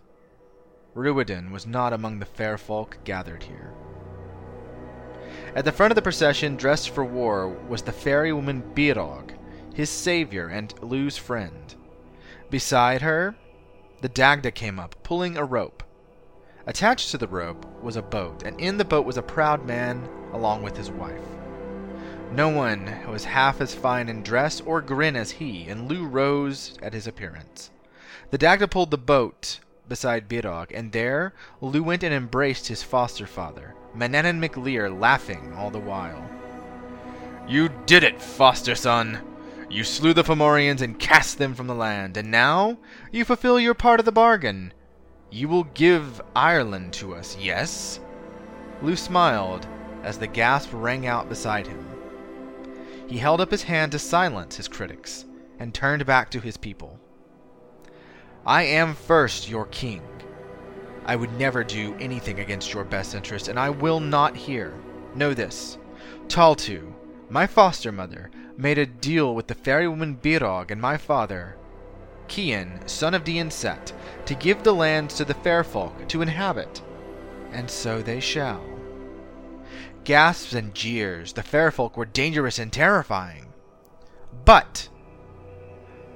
Ruadan 0.95 1.51
was 1.51 1.67
not 1.67 1.93
among 1.93 2.19
the 2.19 2.27
fair 2.27 2.57
folk 2.57 2.97
gathered 3.05 3.43
here. 3.43 3.75
At 5.55 5.65
the 5.65 5.73
front 5.73 5.91
of 5.91 5.95
the 5.95 6.03
procession, 6.03 6.57
dressed 6.57 6.91
for 6.91 7.05
war, 7.05 7.49
was 7.49 7.83
the 7.83 7.93
fairy 7.93 8.33
woman 8.33 8.63
Birog, 8.75 9.33
his 9.75 9.91
savior 9.91 10.49
and 10.49 10.73
Lugh's 10.83 11.19
friend. 11.19 11.75
Beside 12.49 13.03
her, 13.03 13.37
the 14.01 14.09
Dagda 14.09 14.51
came 14.51 14.81
up, 14.81 14.95
pulling 15.03 15.37
a 15.37 15.45
rope. 15.45 15.83
Attached 16.67 17.11
to 17.11 17.19
the 17.19 17.29
rope 17.29 17.67
was 17.83 17.97
a 17.97 18.03
boat, 18.03 18.43
and 18.43 18.59
in 18.59 18.79
the 18.79 18.85
boat 18.85 19.05
was 19.05 19.19
a 19.19 19.23
proud 19.23 19.67
man 19.67 20.09
along 20.33 20.63
with 20.63 20.77
his 20.77 20.91
wife. 20.91 21.36
No 22.33 22.49
one 22.49 22.93
was 23.09 23.25
half 23.25 23.61
as 23.61 23.75
fine 23.75 24.09
in 24.09 24.23
dress 24.23 24.61
or 24.61 24.83
grin 24.83 25.17
as 25.17 25.31
he, 25.31 25.69
and 25.69 25.91
Lugh 25.91 26.13
rose 26.13 26.77
at 26.83 26.93
his 26.93 27.07
appearance. 27.07 27.71
The 28.31 28.39
Dagda 28.39 28.69
pulled 28.69 28.91
the 28.91 28.99
boat 28.99 29.61
beside 29.89 30.29
Birog, 30.29 30.73
and 30.75 30.93
there 30.93 31.33
Lugh 31.61 31.85
went 31.85 32.03
and 32.03 32.13
embraced 32.13 32.67
his 32.67 32.83
foster 32.83 33.27
father, 33.27 33.75
Manannan 33.97 34.39
mac 34.41 34.57
Lir, 34.57 34.91
laughing 34.91 35.55
all 35.55 35.71
the 35.71 35.79
while. 35.79 36.29
You 37.49 37.71
did 37.87 38.03
it, 38.03 38.21
foster 38.21 38.75
son! 38.75 39.21
You 39.71 39.85
slew 39.85 40.13
the 40.13 40.25
Fomorians 40.25 40.83
and 40.83 40.99
cast 40.99 41.39
them 41.39 41.55
from 41.55 41.69
the 41.69 41.75
land, 41.75 42.17
and 42.17 42.31
now 42.31 42.79
you 43.13 43.25
fulfill 43.25 43.61
your 43.61 43.75
part 43.75 44.01
of 44.01 44.05
the 44.05 44.13
bargain. 44.13 44.73
You 45.31 45.49
will 45.49 45.65
give 45.65 46.21
Ireland 46.35 46.93
to 46.95 47.15
us, 47.15 47.37
yes? 47.41 48.01
Lugh 48.83 48.99
smiled 48.99 49.67
as 50.03 50.19
the 50.19 50.27
gasp 50.27 50.71
rang 50.73 51.07
out 51.07 51.29
beside 51.29 51.67
him. 51.67 51.86
He 53.07 53.19
held 53.19 53.41
up 53.41 53.51
his 53.51 53.63
hand 53.63 53.93
to 53.93 53.99
silence 53.99 54.57
his 54.57 54.69
critics 54.69 55.25
and 55.59 55.73
turned 55.73 56.05
back 56.07 56.31
to 56.31 56.41
his 56.41 56.57
people. 56.57 56.99
I 58.45 58.63
am 58.63 58.95
first 58.95 59.49
your 59.49 59.67
king. 59.67 60.03
I 61.05 61.17
would 61.17 61.33
never 61.39 61.63
do 61.63 61.95
anything 62.01 62.41
against 62.41 62.73
your 62.75 62.85
best 62.85 63.15
interest, 63.15 63.49
and 63.49 63.59
I 63.59 63.71
will 63.71 64.01
not 64.01 64.37
here. 64.37 64.75
Know 65.15 65.35
this. 65.35 65.79
Taltu, 66.27 66.93
my 67.31 67.47
foster 67.47 67.93
mother, 67.93 68.31
made 68.57 68.79
a 68.79 68.87
deal 68.87 69.35
with 69.35 69.47
the 69.47 69.55
fairy 69.55 69.87
woman 69.87 70.17
Birog 70.17 70.71
and 70.71 70.81
my 70.81 70.97
father, 70.97 71.57
Cian, 72.29 72.87
son 72.87 73.15
of 73.15 73.25
Dian 73.25 73.51
Set, 73.51 73.93
to 74.25 74.35
give 74.35 74.63
the 74.63 74.75
lands 74.75 75.15
to 75.17 75.25
the 75.25 75.35
fair 75.35 75.63
folk 75.63 76.09
to 76.09 76.23
inhabit, 76.23 76.83
and 77.53 77.71
so 77.71 78.03
they 78.03 78.19
shall. 78.19 78.76
Gasps 80.07 80.53
and 80.53 80.73
jeers. 80.73 81.33
The 81.33 81.43
fair 81.43 81.73
folk 81.73 81.97
were 81.97 82.05
dangerous 82.05 82.61
and 82.61 82.73
terrifying. 82.73 83.47
But 84.45 84.89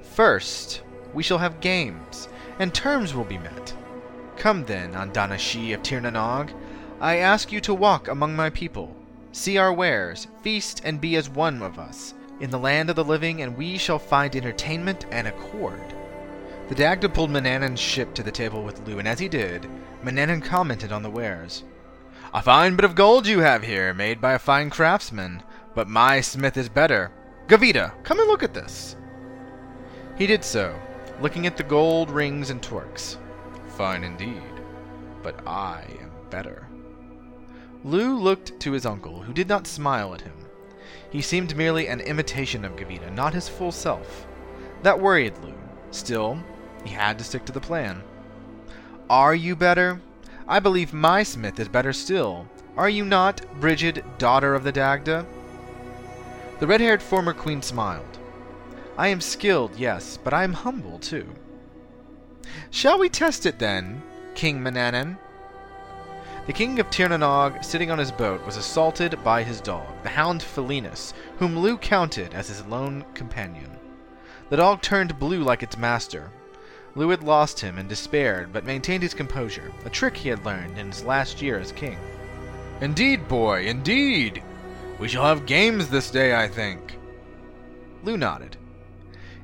first, 0.01 0.81
we 1.13 1.23
shall 1.23 1.39
have 1.39 1.59
games, 1.59 2.29
and 2.57 2.73
terms 2.73 3.13
will 3.13 3.25
be 3.25 3.37
met. 3.37 3.73
Come 4.37 4.63
then, 4.63 4.93
Andana 4.93 5.37
Shi 5.37 5.73
of 5.73 5.83
Tir 5.83 5.99
na 5.99 6.09
Nog, 6.09 6.53
I 7.01 7.17
ask 7.17 7.51
you 7.51 7.59
to 7.59 7.73
walk 7.73 8.07
among 8.07 8.33
my 8.33 8.49
people, 8.49 8.95
see 9.33 9.57
our 9.57 9.73
wares, 9.73 10.27
feast 10.41 10.81
and 10.85 11.01
be 11.01 11.17
as 11.17 11.29
one 11.29 11.61
of 11.61 11.77
us, 11.77 12.13
in 12.39 12.49
the 12.49 12.57
land 12.57 12.89
of 12.89 12.95
the 12.95 13.03
living, 13.03 13.41
and 13.41 13.57
we 13.57 13.77
shall 13.77 13.99
find 13.99 14.33
entertainment 14.37 15.05
and 15.11 15.27
accord. 15.27 15.93
The 16.69 16.75
Dagda 16.75 17.09
pulled 17.09 17.29
Manannan's 17.29 17.81
ship 17.81 18.13
to 18.13 18.23
the 18.23 18.31
table 18.31 18.63
with 18.63 18.87
Lu, 18.87 18.99
and 18.99 19.07
as 19.07 19.19
he 19.19 19.27
did, 19.27 19.67
Manannan 20.01 20.41
commented 20.41 20.93
on 20.93 21.03
the 21.03 21.09
wares. 21.09 21.65
A 22.33 22.41
fine 22.41 22.77
bit 22.77 22.85
of 22.85 22.95
gold 22.95 23.27
you 23.27 23.39
have 23.41 23.61
here, 23.61 23.93
made 23.93 24.21
by 24.21 24.31
a 24.33 24.39
fine 24.39 24.69
craftsman, 24.69 25.43
but 25.75 25.89
my 25.89 26.21
smith 26.21 26.55
is 26.55 26.69
better. 26.69 27.11
Gavita, 27.47 27.91
come 28.03 28.19
and 28.19 28.27
look 28.29 28.41
at 28.41 28.53
this. 28.53 28.95
He 30.17 30.27
did 30.27 30.41
so, 30.45 30.79
looking 31.19 31.45
at 31.45 31.57
the 31.57 31.63
gold 31.63 32.09
rings 32.09 32.49
and 32.49 32.63
torques. 32.63 33.17
Fine 33.75 34.05
indeed, 34.05 34.41
but 35.21 35.45
I 35.45 35.83
am 35.99 36.11
better. 36.29 36.69
Lugh 37.83 38.17
looked 38.17 38.57
to 38.61 38.71
his 38.71 38.85
uncle, 38.85 39.21
who 39.21 39.33
did 39.33 39.49
not 39.49 39.67
smile 39.67 40.13
at 40.13 40.21
him. 40.21 40.37
He 41.09 41.21
seemed 41.21 41.57
merely 41.57 41.89
an 41.89 41.99
imitation 41.99 42.63
of 42.63 42.77
Gavita, 42.77 43.13
not 43.13 43.33
his 43.33 43.49
full 43.49 43.73
self. 43.73 44.25
That 44.83 45.01
worried 45.01 45.37
Lugh. 45.39 45.53
Still, 45.89 46.41
he 46.85 46.91
had 46.91 47.17
to 47.17 47.25
stick 47.25 47.43
to 47.45 47.51
the 47.51 47.59
plan. 47.59 48.01
Are 49.09 49.35
you 49.35 49.57
better? 49.57 49.99
I 50.51 50.59
believe 50.59 50.91
my 50.91 51.23
smith 51.23 51.61
is 51.61 51.69
better 51.69 51.93
still. 51.93 52.45
Are 52.75 52.89
you 52.89 53.05
not, 53.05 53.41
Brigid, 53.61 54.03
daughter 54.17 54.53
of 54.53 54.65
the 54.65 54.71
Dagda? 54.73 55.25
The 56.59 56.67
red 56.67 56.81
haired 56.81 57.01
former 57.01 57.31
queen 57.31 57.61
smiled. 57.61 58.19
I 58.97 59.07
am 59.07 59.21
skilled, 59.21 59.73
yes, 59.77 60.19
but 60.21 60.33
I 60.33 60.43
am 60.43 60.51
humble 60.51 60.99
too. 60.99 61.25
Shall 62.69 62.99
we 62.99 63.07
test 63.07 63.45
it 63.45 63.59
then, 63.59 64.03
King 64.35 64.59
Manannan? 64.59 65.17
The 66.47 66.53
king 66.53 66.81
of 66.81 66.89
Tir 66.89 67.07
na 67.07 67.15
Nog, 67.15 67.63
sitting 67.63 67.89
on 67.89 67.97
his 67.99 68.11
boat, 68.11 68.45
was 68.45 68.57
assaulted 68.57 69.23
by 69.23 69.43
his 69.43 69.61
dog, 69.61 69.87
the 70.03 70.09
hound 70.09 70.41
Felinus, 70.41 71.13
whom 71.37 71.55
Lugh 71.55 71.79
counted 71.79 72.33
as 72.33 72.49
his 72.49 72.65
lone 72.65 73.05
companion. 73.13 73.71
The 74.49 74.57
dog 74.57 74.81
turned 74.81 75.17
blue 75.17 75.43
like 75.43 75.63
its 75.63 75.77
master. 75.77 76.29
Lugh 76.95 77.09
had 77.09 77.23
lost 77.23 77.59
him 77.59 77.77
and 77.77 77.87
despaired, 77.87 78.51
but 78.51 78.65
maintained 78.65 79.03
his 79.03 79.13
composure, 79.13 79.71
a 79.85 79.89
trick 79.89 80.15
he 80.17 80.29
had 80.29 80.45
learned 80.45 80.77
in 80.77 80.87
his 80.87 81.03
last 81.03 81.41
year 81.41 81.57
as 81.57 81.71
king. 81.71 81.97
Indeed, 82.81 83.27
boy, 83.27 83.65
indeed! 83.65 84.43
We 84.99 85.07
shall 85.07 85.25
have 85.25 85.45
games 85.45 85.87
this 85.89 86.11
day, 86.11 86.35
I 86.35 86.47
think. 86.47 86.97
Lugh 88.03 88.19
nodded. 88.19 88.57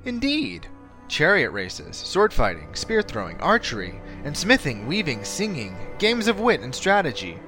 Indeed. 0.06 0.68
Chariot 1.08 1.52
races, 1.52 1.96
sword 1.96 2.34
fighting, 2.34 2.76
spear 2.76 3.02
throwing, 3.02 3.40
archery, 3.40 4.02
and 4.26 4.36
smithing, 4.36 4.88
weaving, 4.88 5.24
singing, 5.24 5.78
games 6.00 6.28
of 6.28 6.42
wit 6.42 6.60
and 6.60 6.76
strategy. 6.76 7.40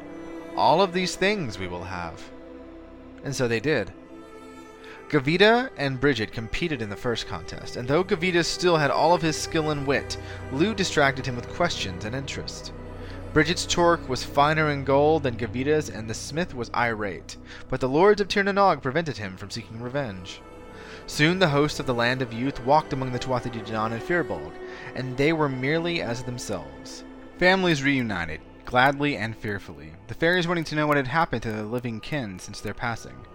All 0.56 0.82
of 0.82 0.94
these 0.94 1.15
things 1.15 1.60
we 1.60 1.68
will 1.68 1.84
have. 1.84 2.22
And 3.24 3.36
so 3.36 3.48
they 3.48 3.60
did. 3.60 3.91
Gavita 5.10 5.72
and 5.75 6.00
Bridget 6.00 6.32
competed 6.32 6.84
in 6.84 6.89
the 6.92 6.96
first 6.96 7.25
contest, 7.25 7.78
and 7.78 7.88
though 7.88 8.04
Gavita 8.04 8.46
still 8.46 8.78
had 8.78 8.92
all 8.92 9.16
of 9.16 9.24
his 9.24 9.36
skill 9.36 9.72
and 9.72 9.88
wit, 9.88 10.18
Lugh 10.51 10.75
distracted 10.75 11.25
him 11.25 11.36
with 11.36 11.50
questions 11.50 12.06
and 12.06 12.16
interest. 12.16 12.74
Bridget's 13.34 13.66
torque 13.66 14.08
was 14.08 14.24
finer 14.24 14.70
in 14.70 14.84
gold 14.84 15.24
than 15.24 15.36
Gavita's, 15.36 15.89
and 15.89 16.08
the 16.08 16.13
smith 16.13 16.54
was 16.54 16.70
irate, 16.75 17.38
but 17.70 17.80
the 17.80 17.89
lords 17.89 18.22
of 18.22 18.28
Tir 18.28 18.44
Nanog 18.44 18.84
prevented 18.84 19.18
him 19.18 19.36
from 19.36 19.50
seeking 19.50 19.82
revenge. 19.82 20.42
Soon 21.08 21.39
the 21.39 21.50
hosts 21.50 21.80
of 21.80 21.88
the 21.88 21.94
Land 21.94 22.22
of 22.22 22.32
Youth 22.32 22.63
walked 22.63 22.94
among 22.94 23.12
the 23.12 23.18
Tuatha 23.18 23.51
De 23.51 23.62
Danann 23.62 23.94
and 23.94 24.04
Firbolg, 24.04 24.54
and 24.94 25.18
they 25.18 25.34
were 25.34 25.50
merely 25.50 26.04
as 26.04 26.22
themselves. 26.22 27.04
Families 27.39 27.82
reunited, 27.82 28.42
gladly 28.63 29.18
and 29.18 29.36
fearfully, 29.36 29.94
the 30.06 30.13
fairies 30.13 30.48
wanting 30.48 30.66
to 30.66 30.75
know 30.75 30.86
what 30.86 30.98
had 30.98 31.08
happened 31.08 31.42
to 31.42 31.51
their 31.51 31.63
living 31.63 32.00
kin 32.00 32.38
since 32.38 32.62
their 32.62 32.75
passing, 32.75 33.25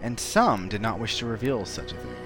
and 0.00 0.18
some 0.18 0.68
did 0.68 0.80
not 0.80 0.98
wish 0.98 1.18
to 1.18 1.26
reveal 1.26 1.64
such 1.64 1.92
a 1.92 1.96
thing. 1.96 2.16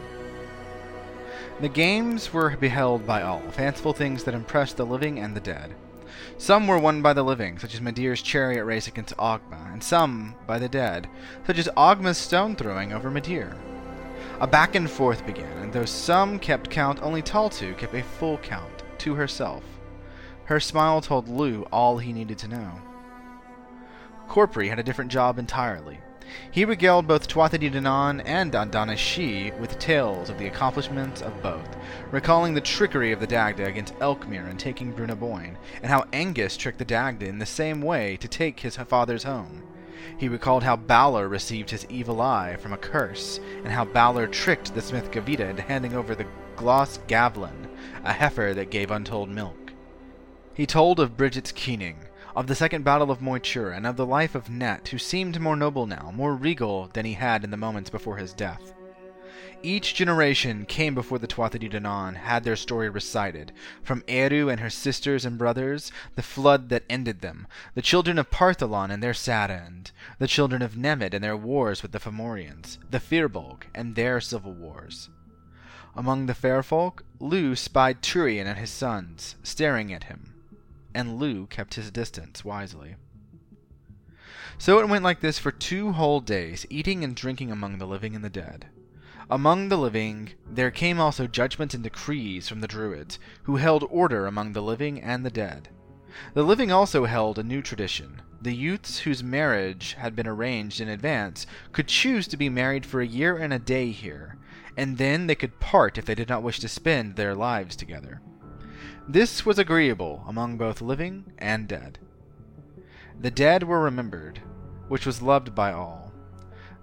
The 1.61 1.69
games 1.69 2.33
were 2.33 2.57
beheld 2.57 3.07
by 3.07 3.23
all, 3.23 3.41
fanciful 3.51 3.93
things 3.93 4.25
that 4.25 4.35
impressed 4.35 4.77
the 4.77 4.87
living 4.87 5.19
and 5.19 5.35
the 5.35 5.41
dead. 5.41 5.75
Some 6.37 6.69
were 6.69 6.79
won 6.79 7.03
by 7.03 7.13
the 7.13 7.25
living, 7.25 7.59
such 7.59 7.75
as 7.75 7.81
Midir's 7.81 8.23
chariot 8.23 8.65
race 8.65 8.87
against 8.87 9.17
Ogma, 9.17 9.73
and 9.73 9.83
some 9.83 10.37
by 10.47 10.61
the 10.61 10.69
dead, 10.69 11.09
such 11.47 11.59
as 11.59 11.69
Ogma's 11.77 12.19
stone 12.19 12.55
throwing 12.55 12.93
over 12.93 13.11
Midir. 13.11 13.57
A 14.41 14.47
back 14.47 14.77
and 14.77 14.89
forth 14.89 15.27
began, 15.27 15.59
and 15.59 15.73
though 15.73 15.85
some 15.85 16.39
kept 16.39 16.71
count, 16.71 17.03
only 17.03 17.23
Taltu 17.23 17.77
kept 17.77 17.95
a 17.95 18.05
full 18.05 18.39
count, 18.39 18.85
to 18.99 19.17
herself. 19.17 19.65
Her 20.45 20.61
smile 20.61 21.01
told 21.01 21.29
Lugh 21.29 21.67
all 21.73 21.99
he 21.99 22.13
needed 22.13 22.39
to 22.39 22.49
know. 22.49 22.71
Corpry 24.29 24.69
had 24.69 24.79
a 24.79 24.85
different 24.85 25.11
job 25.11 25.39
entirely. 25.39 25.99
He 26.51 26.65
regaled 26.65 27.07
both 27.07 27.29
Tuatha 27.29 27.59
De 27.59 27.71
Danann 27.71 28.23
and 28.25 28.53
Andana 28.53 28.97
Shi 28.97 29.51
with 29.53 29.79
tales 29.79 30.29
of 30.29 30.39
the 30.39 30.47
accomplishments 30.47 31.23
of 31.23 31.43
both, 31.43 31.77
recalling 32.11 32.55
the 32.55 32.61
trickery 32.61 33.13
of 33.13 33.21
the 33.21 33.27
Dagda 33.27 33.65
against 33.65 33.99
Elcmar 33.99 34.49
in 34.49 34.57
taking 34.57 34.93
Brú 34.93 35.07
na 35.07 35.15
Bóinne, 35.15 35.57
and 35.83 35.91
how 35.91 36.05
Angus 36.13 36.57
tricked 36.57 36.79
the 36.79 36.85
Dagda 36.85 37.27
in 37.27 37.39
the 37.39 37.47
same 37.47 37.81
way 37.81 38.17
to 38.17 38.29
take 38.29 38.61
his 38.61 38.77
father's 38.77 39.25
home. 39.25 39.63
He 40.17 40.29
recalled 40.29 40.65
how 40.65 40.77
Balor 40.77 41.29
received 41.29 41.71
his 41.71 41.87
evil 41.89 42.21
eye 42.21 42.57
from 42.57 42.73
a 42.73 42.79
curse, 42.79 43.41
and 43.63 43.69
how 43.69 43.85
Balor 43.85 44.27
tricked 44.29 44.75
the 44.75 44.83
smith 44.83 45.11
Gavita 45.11 45.49
into 45.49 45.63
handing 45.63 45.95
over 45.95 46.15
the 46.15 46.27
Gloss 46.57 46.99
Gavlin, 47.07 47.69
a 48.05 48.13
heifer 48.13 48.53
that 48.55 48.71
gave 48.71 48.91
untold 48.91 49.29
milk. 49.29 49.73
He 50.55 50.67
told 50.67 50.99
of 50.99 51.17
Brigid's 51.17 51.53
keening, 51.53 51.99
of 52.39 52.47
the 52.47 52.55
Second 52.55 52.85
Battle 52.85 53.11
of 53.11 53.19
Moytura, 53.19 53.77
and 53.77 53.85
of 53.85 53.97
the 53.97 54.07
life 54.07 54.37
of 54.37 54.49
Net, 54.49 54.87
who 54.87 54.97
seemed 54.97 55.41
more 55.41 55.57
noble 55.57 55.89
now, 55.89 56.13
more 56.15 56.37
regal 56.37 56.87
than 56.95 57.05
he 57.05 57.15
had 57.15 57.43
in 57.43 57.51
the 57.51 57.57
moments 57.57 57.91
before 57.91 58.17
his 58.17 58.33
death. 58.33 58.75
Each 59.61 59.93
generation 59.93 60.65
came 60.65 60.95
before 60.95 61.19
the 61.19 61.27
Tuatha 61.27 61.59
De 61.59 61.69
Danann 61.69 62.15
had 62.15 62.45
their 62.45 62.55
story 62.55 62.89
recited, 62.89 63.51
from 63.83 64.05
Eru 64.07 64.49
and 64.49 64.61
her 64.61 64.71
sisters 64.71 65.25
and 65.25 65.37
brothers, 65.37 65.91
the 66.15 66.23
flood 66.23 66.69
that 66.69 66.85
ended 66.89 67.23
them, 67.23 67.49
the 67.75 67.83
children 67.83 68.21
of 68.21 68.31
Partholon 68.31 68.93
and 68.93 69.03
their 69.03 69.15
sad 69.15 69.51
end, 69.51 69.91
the 70.21 70.29
children 70.29 70.63
of 70.63 70.77
Nemed 70.77 71.15
and 71.15 71.25
their 71.25 71.37
wars 71.37 71.83
with 71.83 71.91
the 71.91 71.99
Fomorians, 71.99 72.79
the 72.89 73.01
Firbolg 73.01 73.65
and 73.75 73.97
their 73.97 74.21
civil 74.21 74.55
wars. 74.55 75.11
Among 75.97 76.27
the 76.27 76.37
fair 76.37 76.63
folk, 76.63 77.03
Lugh 77.19 77.57
spied 77.57 78.01
Turian 78.01 78.47
and 78.47 78.61
his 78.61 78.71
sons, 78.71 79.35
staring 79.43 79.93
at 79.93 80.05
him 80.05 80.35
and 80.95 81.19
Lugh 81.19 81.49
kept 81.49 81.75
his 81.75 81.91
distance 81.91 82.45
wisely. 82.45 82.97
So 84.59 84.81
it 84.81 84.89
went 84.89 85.05
like 85.05 85.21
this 85.21 85.39
for 85.39 85.53
two 85.53 85.93
whole 85.93 86.21
days, 86.21 86.67
eating 86.69 87.05
and 87.05 87.15
drinking 87.15 87.53
among 87.53 87.79
the 87.79 87.87
living 87.87 88.17
and 88.17 88.25
the 88.25 88.31
dead. 88.31 88.67
Among 89.31 89.69
the 89.69 89.77
living 89.77 90.31
there 90.51 90.71
came 90.71 90.99
also 90.99 91.27
judgments 91.27 91.75
and 91.75 91.85
decrees 91.85 92.49
from 92.49 92.61
the 92.61 92.67
Druids, 92.67 93.19
who 93.43 93.57
held 93.57 93.85
order 93.91 94.27
among 94.27 94.53
the 94.53 94.63
living 94.63 95.01
and 95.01 95.25
the 95.25 95.31
dead. 95.31 95.69
The 96.35 96.43
living 96.43 96.73
also 96.73 97.05
held 97.05 97.39
a 97.39 97.45
new 97.45 97.63
tradition. 97.63 98.23
The 98.41 98.55
youths 98.55 99.01
whose 99.01 99.23
marriage 99.23 99.93
had 99.95 100.17
been 100.17 100.27
arranged 100.27 100.81
in 100.81 100.89
advance 100.89 101.47
could 101.73 101.87
choose 101.87 102.27
to 102.29 102.37
be 102.37 102.49
married 102.49 102.87
for 102.87 103.01
a 103.01 103.07
year 103.07 103.37
and 103.37 103.53
a 103.53 103.59
day 103.59 103.91
here, 103.91 104.39
and 104.77 104.97
then 104.97 105.27
they 105.27 105.35
could 105.35 105.61
part 105.61 105.99
if 105.99 106.07
they 106.07 106.15
did 106.15 106.29
not 106.29 106.43
wish 106.43 106.59
to 106.61 106.69
spend 106.69 107.17
their 107.17 107.35
lives 107.35 107.77
together. 107.77 108.23
This 109.11 109.47
was 109.47 109.59
agreeable 109.59 110.23
among 110.29 110.59
both 110.59 110.83
living 110.83 111.33
and 111.39 111.67
dead. 111.67 111.99
The 113.19 113.31
dead 113.31 113.63
were 113.63 113.81
remembered, 113.81 114.43
which 114.89 115.07
was 115.07 115.23
loved 115.23 115.55
by 115.55 115.73
all. 115.73 116.13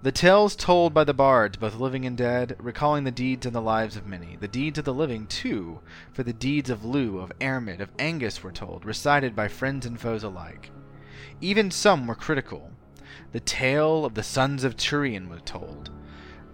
The 0.02 0.10
tales 0.10 0.56
told 0.56 0.92
by 0.92 1.04
the 1.04 1.14
bards, 1.14 1.56
both 1.56 1.76
living 1.76 2.04
and 2.04 2.16
dead, 2.16 2.56
recalling 2.58 3.04
the 3.04 3.12
deeds 3.12 3.46
and 3.46 3.54
the 3.54 3.60
lives 3.60 3.96
of 3.96 4.08
many, 4.08 4.36
the 4.40 4.48
deeds 4.48 4.76
of 4.76 4.84
the 4.84 4.92
living, 4.92 5.28
too, 5.28 5.78
for 6.12 6.24
the 6.24 6.32
deeds 6.32 6.68
of 6.68 6.84
Lugh, 6.84 7.14
of 7.22 7.30
Airmed, 7.40 7.80
of 7.80 7.92
Angus 7.96 8.42
were 8.42 8.50
told, 8.50 8.84
recited 8.84 9.36
by 9.36 9.46
friends 9.46 9.86
and 9.86 10.00
foes 10.00 10.24
alike. 10.24 10.72
Even 11.40 11.70
some 11.70 12.08
were 12.08 12.16
critical. 12.16 12.72
The 13.30 13.40
tale 13.40 14.04
of 14.04 14.14
the 14.14 14.24
sons 14.24 14.64
of 14.64 14.76
Turian 14.76 15.28
was 15.28 15.42
told. 15.44 15.90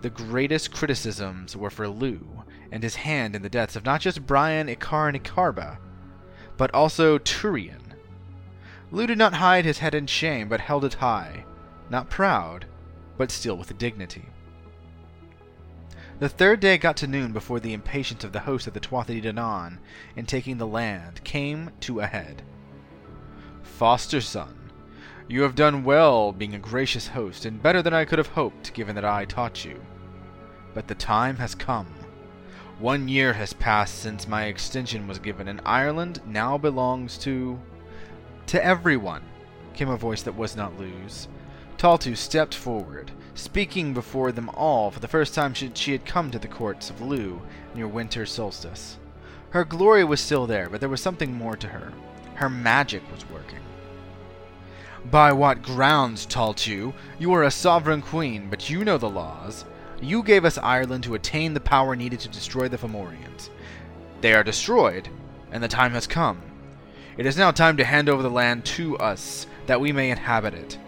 The 0.02 0.10
greatest 0.10 0.74
criticisms 0.74 1.56
were 1.56 1.70
for 1.70 1.86
Lugh, 1.86 2.44
and 2.72 2.82
his 2.82 2.96
hand 2.96 3.36
in 3.36 3.42
the 3.42 3.48
deaths 3.48 3.76
of 3.76 3.84
not 3.84 4.00
just 4.00 4.26
Brian, 4.26 4.66
Iuchar, 4.66 5.08
and 5.08 5.22
Iucharba, 5.22 5.78
but 6.56 6.74
also 6.74 7.18
Turian. 7.18 7.94
Lugh 8.90 9.06
did 9.06 9.16
not 9.16 9.34
hide 9.34 9.64
his 9.64 9.78
head 9.78 9.94
in 9.94 10.08
shame, 10.08 10.48
but 10.48 10.60
held 10.60 10.84
it 10.84 10.94
high, 10.94 11.44
not 11.88 12.10
proud, 12.10 12.66
but 13.16 13.30
still 13.30 13.56
with 13.56 13.78
dignity. 13.78 14.24
The 16.18 16.28
third 16.28 16.58
day 16.58 16.78
got 16.78 16.96
to 16.96 17.06
noon 17.06 17.32
before 17.32 17.60
the 17.60 17.72
impatience 17.72 18.24
of 18.24 18.32
the 18.32 18.40
host 18.40 18.66
of 18.66 18.74
the 18.74 18.80
Tuatha 18.80 19.14
De 19.14 19.32
Danann 19.32 19.78
in 20.16 20.26
taking 20.26 20.58
the 20.58 20.66
land 20.66 21.22
came 21.22 21.70
to 21.78 22.00
a 22.00 22.06
head. 22.06 22.42
Foster 23.62 24.20
son, 24.20 24.72
You 25.28 25.42
have 25.42 25.54
done 25.54 25.84
well 25.84 26.32
being 26.32 26.56
a 26.56 26.58
gracious 26.58 27.06
host, 27.06 27.44
and 27.44 27.62
better 27.62 27.82
than 27.82 27.94
I 27.94 28.04
could 28.04 28.18
have 28.18 28.26
hoped, 28.26 28.74
given 28.74 28.96
that 28.96 29.04
I 29.04 29.24
taught 29.24 29.64
you. 29.64 29.80
But 30.74 30.88
the 30.88 30.94
time 30.94 31.36
has 31.36 31.54
come. 31.54 31.86
One 32.78 33.06
year 33.06 33.34
has 33.34 33.52
passed 33.52 33.98
since 33.98 34.26
my 34.26 34.44
extension 34.44 35.06
was 35.06 35.18
given, 35.18 35.48
and 35.48 35.60
Ireland 35.64 36.20
now 36.26 36.58
belongs 36.58 37.18
to. 37.18 37.60
To 38.46 38.64
everyone, 38.64 39.22
came 39.74 39.88
a 39.88 39.96
voice 39.96 40.22
that 40.22 40.36
was 40.36 40.56
not 40.56 40.78
Lugh's. 40.78 41.28
Taltu 41.78 42.16
stepped 42.16 42.54
forward, 42.54 43.10
speaking 43.34 43.94
before 43.94 44.32
them 44.32 44.48
all 44.50 44.90
for 44.90 45.00
the 45.00 45.08
first 45.08 45.34
time 45.34 45.54
she 45.54 45.92
had 45.92 46.04
come 46.04 46.30
to 46.30 46.38
the 46.38 46.48
courts 46.48 46.90
of 46.90 47.00
Lugh 47.00 47.40
near 47.74 47.88
winter 47.88 48.26
solstice. 48.26 48.98
Her 49.50 49.64
glory 49.64 50.04
was 50.04 50.20
still 50.20 50.46
there, 50.46 50.68
but 50.68 50.80
there 50.80 50.88
was 50.88 51.00
something 51.00 51.34
more 51.34 51.56
to 51.56 51.68
her. 51.68 51.92
Her 52.34 52.48
magic 52.48 53.02
was 53.12 53.28
working. 53.30 53.58
By 55.10 55.32
what 55.32 55.62
grounds, 55.62 56.26
Taltu? 56.26 56.94
You 57.18 57.32
are 57.34 57.42
a 57.42 57.50
sovereign 57.50 58.02
queen, 58.02 58.48
but 58.48 58.70
you 58.70 58.84
know 58.84 58.98
the 58.98 59.10
laws. 59.10 59.64
You 60.02 60.22
gave 60.22 60.44
us 60.44 60.58
Ireland 60.58 61.04
to 61.04 61.14
attain 61.14 61.54
the 61.54 61.60
power 61.60 61.96
needed 61.96 62.20
to 62.20 62.28
destroy 62.28 62.68
the 62.68 62.76
Fomorians. 62.76 63.48
They 64.20 64.34
are 64.34 64.44
destroyed, 64.44 65.08
and 65.50 65.62
the 65.62 65.68
time 65.68 65.92
has 65.92 66.06
come. 66.06 66.42
It 67.16 67.24
is 67.24 67.38
now 67.38 67.50
time 67.50 67.78
to 67.78 67.84
hand 67.84 68.10
over 68.10 68.22
the 68.22 68.30
land 68.30 68.66
to 68.66 68.98
us, 68.98 69.46
that 69.66 69.80
we 69.80 69.92
may 69.92 70.10
inhabit 70.10 70.52
it. 70.52 70.78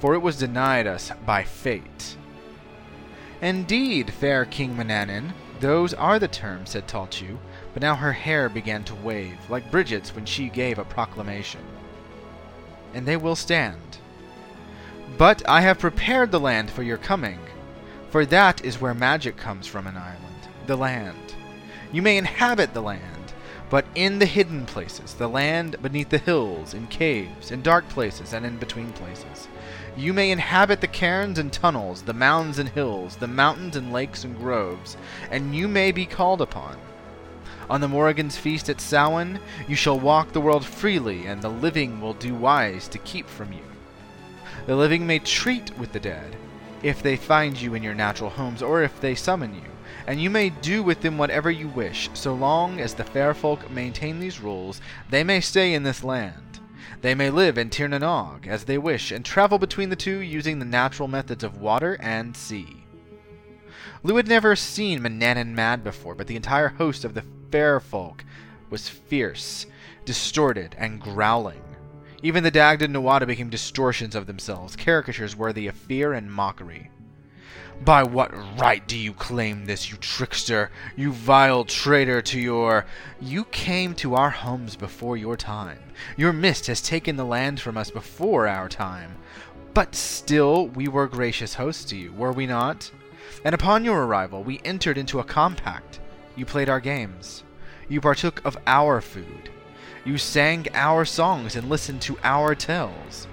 For 0.00 0.14
it 0.14 0.22
was 0.22 0.38
denied 0.38 0.86
us 0.86 1.12
by 1.24 1.44
fate. 1.44 2.16
Indeed, 3.40 4.12
fair 4.12 4.44
King 4.44 4.76
Manannan, 4.76 5.32
those 5.60 5.94
are 5.94 6.18
the 6.18 6.26
terms, 6.26 6.70
said 6.70 6.88
Taltu, 6.88 7.38
but 7.72 7.82
now 7.82 7.94
her 7.94 8.12
hair 8.12 8.48
began 8.48 8.82
to 8.84 8.94
wave, 8.96 9.38
like 9.48 9.70
Bridget's 9.70 10.14
when 10.14 10.24
she 10.24 10.48
gave 10.48 10.78
a 10.78 10.84
proclamation 10.84 11.60
and 12.94 13.06
they 13.06 13.16
will 13.16 13.36
stand. 13.36 13.98
But 15.16 15.48
I 15.48 15.60
have 15.62 15.78
prepared 15.78 16.30
the 16.30 16.40
land 16.40 16.70
for 16.70 16.82
your 16.82 16.98
coming, 16.98 17.38
for 18.10 18.24
that 18.26 18.64
is 18.64 18.80
where 18.80 18.94
magic 18.94 19.36
comes 19.36 19.66
from 19.66 19.86
in 19.86 19.96
Ireland 19.96 20.24
the 20.68 20.76
land. 20.76 21.34
You 21.90 22.02
may 22.02 22.18
inhabit 22.18 22.74
the 22.74 22.82
land, 22.82 23.32
but 23.70 23.86
in 23.94 24.18
the 24.18 24.26
hidden 24.26 24.66
places, 24.66 25.14
the 25.14 25.28
land 25.28 25.76
beneath 25.82 26.10
the 26.10 26.18
hills, 26.18 26.74
in 26.74 26.86
caves, 26.86 27.50
in 27.50 27.62
dark 27.62 27.88
places, 27.88 28.34
and 28.34 28.44
in 28.44 28.58
between 28.58 28.92
places. 28.92 29.48
You 29.96 30.12
may 30.12 30.30
inhabit 30.30 30.82
the 30.82 30.86
cairns 30.86 31.38
and 31.38 31.50
tunnels, 31.52 32.02
the 32.02 32.12
mounds 32.12 32.58
and 32.58 32.68
hills, 32.68 33.16
the 33.16 33.26
mountains 33.26 33.76
and 33.76 33.92
lakes 33.92 34.24
and 34.24 34.38
groves, 34.38 34.96
and 35.30 35.54
you 35.54 35.68
may 35.68 35.90
be 35.90 36.04
called 36.06 36.42
upon. 36.42 36.76
On 37.70 37.80
the 37.80 37.88
Morrigan's 37.88 38.36
feast 38.36 38.68
at 38.68 38.80
Samhain, 38.80 39.40
you 39.66 39.74
shall 39.74 39.98
walk 39.98 40.32
the 40.32 40.40
world 40.40 40.64
freely, 40.64 41.26
and 41.26 41.40
the 41.40 41.50
living 41.50 42.00
will 42.00 42.14
do 42.14 42.34
wise 42.34 42.88
to 42.88 42.98
keep 42.98 43.26
from 43.26 43.52
you. 43.52 43.64
The 44.66 44.76
living 44.76 45.06
may 45.06 45.18
treat 45.18 45.76
with 45.78 45.92
the 45.92 46.00
dead, 46.00 46.36
if 46.82 47.02
they 47.02 47.16
find 47.16 47.60
you 47.60 47.74
in 47.74 47.82
your 47.82 47.94
natural 47.94 48.30
homes, 48.30 48.62
or 48.62 48.82
if 48.82 49.00
they 49.00 49.14
summon 49.14 49.54
you, 49.54 49.70
and 50.06 50.20
you 50.20 50.30
may 50.30 50.50
do 50.50 50.82
with 50.82 51.00
them 51.00 51.18
whatever 51.18 51.50
you 51.50 51.68
wish, 51.68 52.08
so 52.14 52.34
long 52.34 52.80
as 52.80 52.94
the 52.94 53.04
fair 53.04 53.34
folk 53.34 53.70
maintain 53.70 54.20
these 54.20 54.40
rules, 54.40 54.80
they 55.10 55.24
may 55.24 55.40
stay 55.40 55.74
in 55.74 55.82
this 55.82 56.04
land. 56.04 56.60
They 57.00 57.14
may 57.14 57.30
live 57.30 57.58
in 57.58 57.70
Tir 57.70 57.88
na 57.88 57.98
Nog 57.98 58.46
as 58.46 58.64
they 58.64 58.78
wish, 58.78 59.12
and 59.12 59.24
travel 59.24 59.58
between 59.58 59.90
the 59.90 59.96
two 59.96 60.18
using 60.18 60.58
the 60.58 60.64
natural 60.64 61.08
methods 61.08 61.44
of 61.44 61.60
water 61.60 61.96
and 62.00 62.36
sea. 62.36 62.84
Lugh 64.02 64.16
had 64.16 64.28
never 64.28 64.56
seen 64.56 65.00
Manannan 65.00 65.54
mad 65.54 65.84
before, 65.84 66.14
but 66.14 66.26
the 66.26 66.36
entire 66.36 66.68
host 66.68 67.04
of 67.04 67.14
the 67.14 67.24
fair 67.50 67.80
folk 67.80 68.24
was 68.70 68.88
fierce, 68.88 69.66
distorted, 70.04 70.74
and 70.78 71.00
growling. 71.00 71.62
Even 72.22 72.42
the 72.42 72.50
Dagda 72.50 72.86
and 72.86 72.94
Nuada 72.94 73.26
became 73.26 73.48
distortions 73.48 74.14
of 74.14 74.26
themselves, 74.26 74.74
caricatures 74.74 75.36
worthy 75.36 75.68
of 75.68 75.76
fear 75.76 76.12
and 76.12 76.32
mockery. 76.32 76.90
By 77.84 78.02
what 78.02 78.32
right 78.58 78.86
do 78.88 78.98
you 78.98 79.12
claim 79.12 79.64
this, 79.64 79.88
you 79.88 79.96
trickster, 79.98 80.70
you 80.96 81.12
vile 81.12 81.64
traitor 81.64 82.20
to 82.22 82.40
your. 82.40 82.86
You 83.20 83.44
came 83.44 83.94
to 83.96 84.16
our 84.16 84.30
homes 84.30 84.74
before 84.74 85.16
your 85.16 85.36
time. 85.36 85.78
Your 86.16 86.32
mist 86.32 86.66
has 86.66 86.80
taken 86.80 87.16
the 87.16 87.24
land 87.24 87.60
from 87.60 87.76
us 87.76 87.90
before 87.90 88.48
our 88.48 88.68
time. 88.68 89.16
But 89.74 89.94
still, 89.94 90.66
we 90.68 90.88
were 90.88 91.06
gracious 91.06 91.54
hosts 91.54 91.84
to 91.86 91.96
you, 91.96 92.12
were 92.12 92.32
we 92.32 92.46
not? 92.46 92.90
And 93.44 93.54
upon 93.54 93.84
your 93.84 94.04
arrival, 94.04 94.42
we 94.42 94.60
entered 94.64 94.98
into 94.98 95.20
a 95.20 95.24
compact 95.24 96.00
you 96.38 96.46
played 96.46 96.68
our 96.68 96.80
games. 96.80 97.42
You 97.88 98.00
partook 98.00 98.44
of 98.44 98.56
our 98.66 99.00
food. 99.00 99.50
You 100.04 100.18
sang 100.18 100.66
our 100.74 101.04
songs 101.04 101.56
and 101.56 101.68
listened 101.68 102.00
to 102.02 102.18
our 102.22 102.54
tales. 102.54 103.26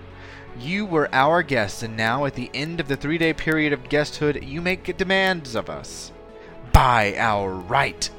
You 0.60 0.86
were 0.86 1.14
our 1.14 1.44
guests, 1.44 1.84
and 1.84 1.98
now, 1.98 2.26
at 2.26 2.36
the 2.36 2.50
end 2.54 2.80
of 2.80 2.88
the 2.88 2.96
three 2.96 3.18
day 3.18 3.34
period 3.34 3.74
of 3.74 3.90
guesthood, 3.90 4.44
you 4.44 4.62
make 4.62 4.98
demands 4.98 5.56
of 5.56 5.70
us. 5.70 6.12
By 6.72 7.16
our 7.18 7.52
right, 7.54 8.10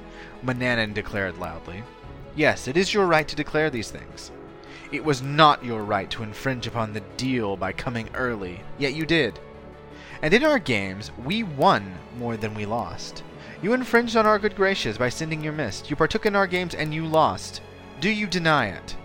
Manannan 0.45 0.95
declared 0.95 1.39
loudly. 1.39 1.83
Yes, 2.35 2.69
it 2.69 2.77
is 2.77 2.93
your 2.93 3.07
right 3.07 3.27
to 3.27 3.37
declare 3.37 3.71
these 3.71 3.91
things. 3.91 4.31
It 4.93 5.05
was 5.05 5.23
not 5.23 5.65
your 5.65 5.83
right 5.83 6.09
to 6.11 6.23
infringe 6.23 6.67
upon 6.67 6.93
the 6.93 7.01
deal 7.17 7.57
by 7.57 7.73
coming 7.73 8.09
early, 8.15 8.61
yet 8.79 8.95
you 8.95 9.07
did. 9.07 9.41
And 10.23 10.33
in 10.33 10.45
our 10.45 10.59
games, 10.59 11.11
we 11.25 11.43
won 11.43 11.95
more 12.19 12.37
than 12.37 12.55
we 12.55 12.67
lost. 12.67 13.23
You 13.63 13.73
infringed 13.73 14.17
on 14.17 14.27
our 14.27 14.39
good 14.39 14.55
graces 14.55 14.99
by 14.99 15.09
sending 15.09 15.43
your 15.43 15.53
mist. 15.53 15.91
You 15.91 15.97
partook 15.97 16.27
in 16.27 16.37
our 16.37 16.47
games 16.47 16.75
and 16.75 16.95
you 16.95 17.07
lost. 17.07 17.63
Do 18.01 18.11
you 18.11 18.27
deny 18.27 18.67
it? 18.67 18.97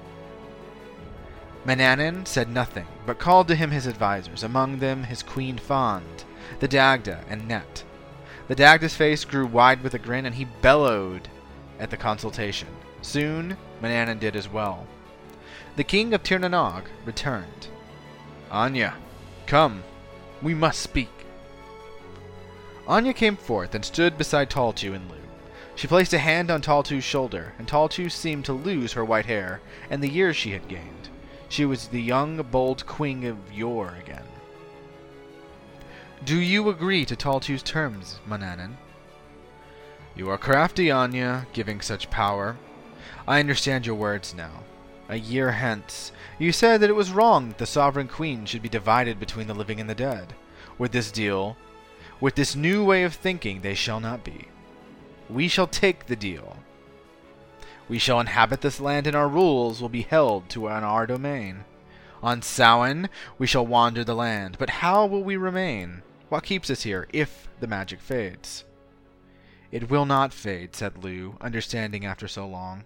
Manannan 1.65 2.25
said 2.25 2.49
nothing, 2.49 2.87
but 3.05 3.19
called 3.19 3.47
to 3.47 3.55
him 3.55 3.71
his 3.71 3.87
advisers, 3.87 4.43
among 4.43 4.79
them 4.79 5.03
his 5.03 5.23
queen 5.23 5.57
Fand, 5.57 6.25
the 6.59 6.67
Dagda, 6.67 7.23
and 7.29 7.47
Net. 7.47 7.83
The 8.47 8.55
Dagda's 8.55 8.95
face 8.95 9.23
grew 9.23 9.45
wide 9.45 9.81
with 9.81 9.93
a 9.93 9.99
grin, 9.99 10.25
and 10.25 10.35
he 10.35 10.45
bellowed 10.61 11.29
at 11.79 11.89
the 11.89 11.97
consultation. 11.97 12.67
Soon, 13.01 13.55
Manannan 13.81 14.19
did 14.19 14.35
as 14.35 14.49
well. 14.49 14.85
The 15.77 15.83
king 15.85 16.13
of 16.13 16.21
Tir 16.21 16.39
na 16.39 16.49
Nog 16.49 16.89
returned. 17.05 17.67
Aine, 18.51 18.91
come, 19.45 19.83
we 20.41 20.53
must 20.53 20.81
speak. 20.81 21.25
Aine 22.89 23.13
came 23.13 23.37
forth 23.37 23.73
and 23.73 23.85
stood 23.85 24.17
beside 24.17 24.49
Taltu 24.49 24.93
and 24.93 25.09
Lugh. 25.09 25.20
She 25.81 25.87
placed 25.87 26.13
a 26.13 26.19
hand 26.19 26.51
on 26.51 26.61
Taltu's 26.61 27.03
shoulder, 27.03 27.53
and 27.57 27.67
Taltu 27.67 28.07
seemed 28.07 28.45
to 28.45 28.53
lose 28.53 28.93
her 28.93 29.03
white 29.03 29.25
hair 29.25 29.61
and 29.89 30.03
the 30.03 30.11
years 30.11 30.37
she 30.37 30.51
had 30.51 30.67
gained. 30.67 31.09
She 31.49 31.65
was 31.65 31.87
the 31.87 31.99
young, 31.99 32.39
bold 32.51 32.85
queen 32.85 33.25
of 33.25 33.51
yore 33.51 33.95
again. 33.99 34.27
Do 36.23 36.39
you 36.39 36.69
agree 36.69 37.03
to 37.05 37.15
Taltu's 37.15 37.63
terms, 37.63 38.19
Manannan? 38.29 38.75
You 40.15 40.29
are 40.29 40.37
crafty, 40.37 40.91
Aine, 40.91 41.47
giving 41.51 41.81
such 41.81 42.11
power. 42.11 42.57
I 43.27 43.39
understand 43.39 43.87
your 43.87 43.95
words 43.95 44.35
now. 44.35 44.61
A 45.09 45.15
year 45.15 45.53
hence, 45.53 46.11
you 46.37 46.51
said 46.51 46.79
that 46.81 46.91
it 46.91 46.95
was 46.95 47.09
wrong 47.09 47.47
that 47.47 47.57
the 47.57 47.65
sovereign 47.65 48.07
queen 48.07 48.45
should 48.45 48.61
be 48.61 48.69
divided 48.69 49.19
between 49.19 49.47
the 49.47 49.55
living 49.55 49.79
and 49.79 49.89
the 49.89 49.95
dead. 49.95 50.35
With 50.77 50.91
this 50.91 51.09
deal, 51.11 51.57
with 52.19 52.35
this 52.35 52.55
new 52.55 52.85
way 52.85 53.03
of 53.03 53.15
thinking, 53.15 53.61
they 53.61 53.73
shall 53.73 53.99
not 53.99 54.23
be. 54.23 54.49
We 55.31 55.47
shall 55.47 55.67
take 55.67 56.07
the 56.07 56.15
deal. 56.15 56.57
We 57.87 57.99
shall 57.99 58.19
inhabit 58.19 58.61
this 58.61 58.79
land, 58.79 59.07
and 59.07 59.15
our 59.15 59.29
rules 59.29 59.81
will 59.81 59.89
be 59.89 60.01
held 60.01 60.49
to 60.49 60.69
on 60.69 60.83
our 60.83 61.07
domain. 61.07 61.63
On 62.21 62.41
Samhain, 62.41 63.09
we 63.37 63.47
shall 63.47 63.65
wander 63.65 64.03
the 64.03 64.13
land, 64.13 64.57
but 64.59 64.69
how 64.69 65.05
will 65.05 65.23
we 65.23 65.37
remain? 65.37 66.03
What 66.29 66.43
keeps 66.43 66.69
us 66.69 66.83
here, 66.83 67.07
if 67.13 67.47
the 67.59 67.67
magic 67.67 67.99
fades? 67.99 68.65
It 69.71 69.89
will 69.89 70.05
not 70.05 70.33
fade, 70.33 70.75
said 70.75 71.03
Lugh, 71.03 71.37
understanding 71.39 72.05
after 72.05 72.27
so 72.27 72.45
long. 72.45 72.83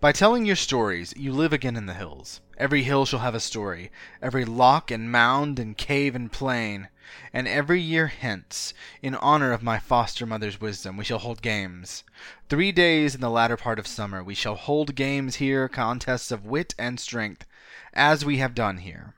By 0.00 0.12
telling 0.12 0.44
your 0.44 0.56
stories, 0.56 1.14
you 1.16 1.32
live 1.32 1.52
again 1.52 1.76
in 1.76 1.86
the 1.86 1.94
hills. 1.94 2.40
Every 2.58 2.82
hill 2.82 3.06
shall 3.06 3.20
have 3.20 3.34
a 3.34 3.40
story, 3.40 3.90
every 4.20 4.44
lock 4.44 4.90
and 4.90 5.10
mound 5.10 5.58
and 5.58 5.76
cave 5.76 6.14
and 6.14 6.30
plain. 6.30 6.88
And 7.32 7.46
every 7.46 7.80
year 7.80 8.08
hence, 8.08 8.74
in 9.02 9.14
honor 9.14 9.52
of 9.52 9.62
my 9.62 9.78
foster 9.78 10.26
mother's 10.26 10.60
wisdom, 10.60 10.96
we 10.96 11.04
shall 11.04 11.18
hold 11.18 11.42
games. 11.42 12.04
Three 12.48 12.72
days 12.72 13.14
in 13.14 13.20
the 13.20 13.30
latter 13.30 13.56
part 13.56 13.78
of 13.78 13.86
summer, 13.86 14.22
we 14.22 14.34
shall 14.34 14.54
hold 14.54 14.94
games 14.94 15.36
here, 15.36 15.68
contests 15.68 16.30
of 16.30 16.46
wit 16.46 16.74
and 16.78 16.98
strength, 16.98 17.46
as 17.92 18.24
we 18.24 18.38
have 18.38 18.54
done 18.54 18.78
here. 18.78 19.14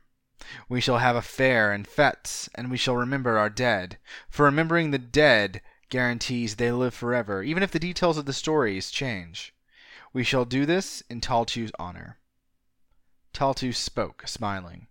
We 0.69 0.81
shall 0.81 0.99
have 0.99 1.17
a 1.17 1.23
fair 1.23 1.73
and 1.73 1.87
fetes, 1.87 2.49
and 2.55 2.71
we 2.71 2.77
shall 2.77 2.97
remember 2.97 3.39
our 3.39 3.51
dead, 3.51 3.99
for 4.29 4.45
remembering 4.45 4.91
the 4.91 4.99
dead 4.99 5.61
guarantees 5.91 6.57
they 6.57 6.73
live 6.73 6.95
forever, 6.95 7.43
even 7.43 7.63
if 7.63 7.71
the 7.71 7.79
details 7.79 8.19
of 8.19 8.27
the 8.27 8.33
stories 8.33 8.91
change. 8.91 9.55
We 10.13 10.25
shall 10.25 10.45
do 10.45 10.67
this 10.67 11.03
in 11.09 11.21
Taltu's 11.21 11.73
honor. 11.79 12.19
Taltu 13.35 13.75
spoke, 13.75 14.27
smiling. 14.27 14.87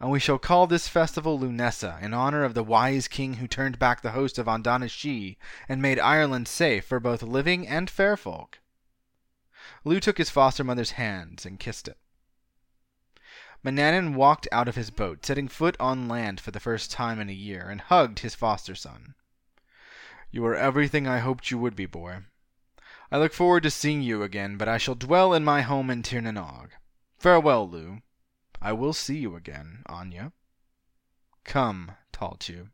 And 0.00 0.10
we 0.10 0.20
shall 0.20 0.38
call 0.38 0.66
this 0.66 0.86
festival 0.86 1.38
Lunasa, 1.38 2.00
in 2.00 2.14
honor 2.14 2.44
of 2.44 2.54
the 2.54 2.62
wise 2.62 3.08
king 3.08 3.34
who 3.34 3.48
turned 3.48 3.78
back 3.78 4.00
the 4.00 4.12
host 4.12 4.38
of 4.38 4.46
Andana 4.46 5.36
and 5.68 5.82
made 5.82 5.98
Ireland 5.98 6.46
safe 6.46 6.84
for 6.84 7.00
both 7.00 7.22
living 7.22 7.66
and 7.66 7.90
fair 7.90 8.16
folk. 8.16 8.60
Lugh 9.84 10.00
took 10.00 10.18
his 10.18 10.30
foster 10.30 10.62
mother's 10.62 10.92
hands 10.92 11.44
and 11.44 11.58
kissed 11.58 11.88
it. 11.88 11.98
Manannan 13.64 14.14
walked 14.14 14.46
out 14.52 14.68
of 14.68 14.76
his 14.76 14.90
boat, 14.90 15.26
setting 15.26 15.48
foot 15.48 15.76
on 15.80 16.06
land 16.06 16.40
for 16.40 16.52
the 16.52 16.60
first 16.60 16.92
time 16.92 17.18
in 17.18 17.28
a 17.28 17.32
year, 17.32 17.68
and 17.68 17.80
hugged 17.80 18.20
his 18.20 18.36
foster 18.36 18.76
son. 18.76 19.14
You 20.30 20.46
are 20.46 20.54
everything 20.54 21.08
I 21.08 21.18
hoped 21.18 21.50
you 21.50 21.58
would 21.58 21.74
be, 21.74 21.86
boy. 21.86 22.18
I 23.10 23.18
look 23.18 23.32
forward 23.32 23.64
to 23.64 23.70
seeing 23.70 24.02
you 24.02 24.22
again, 24.22 24.58
but 24.58 24.68
I 24.68 24.78
shall 24.78 24.94
dwell 24.94 25.34
in 25.34 25.44
my 25.44 25.62
home 25.62 25.90
in 25.90 26.04
Tir 26.04 26.20
na 26.20 26.30
Nog. 26.30 26.70
Farewell, 27.18 27.68
Lugh. 27.68 28.02
I 28.60 28.72
will 28.72 28.92
see 28.92 29.18
you 29.18 29.36
again, 29.36 29.82
Aine. 29.88 30.32
Come, 31.44 31.92
Taltu. 32.12 32.68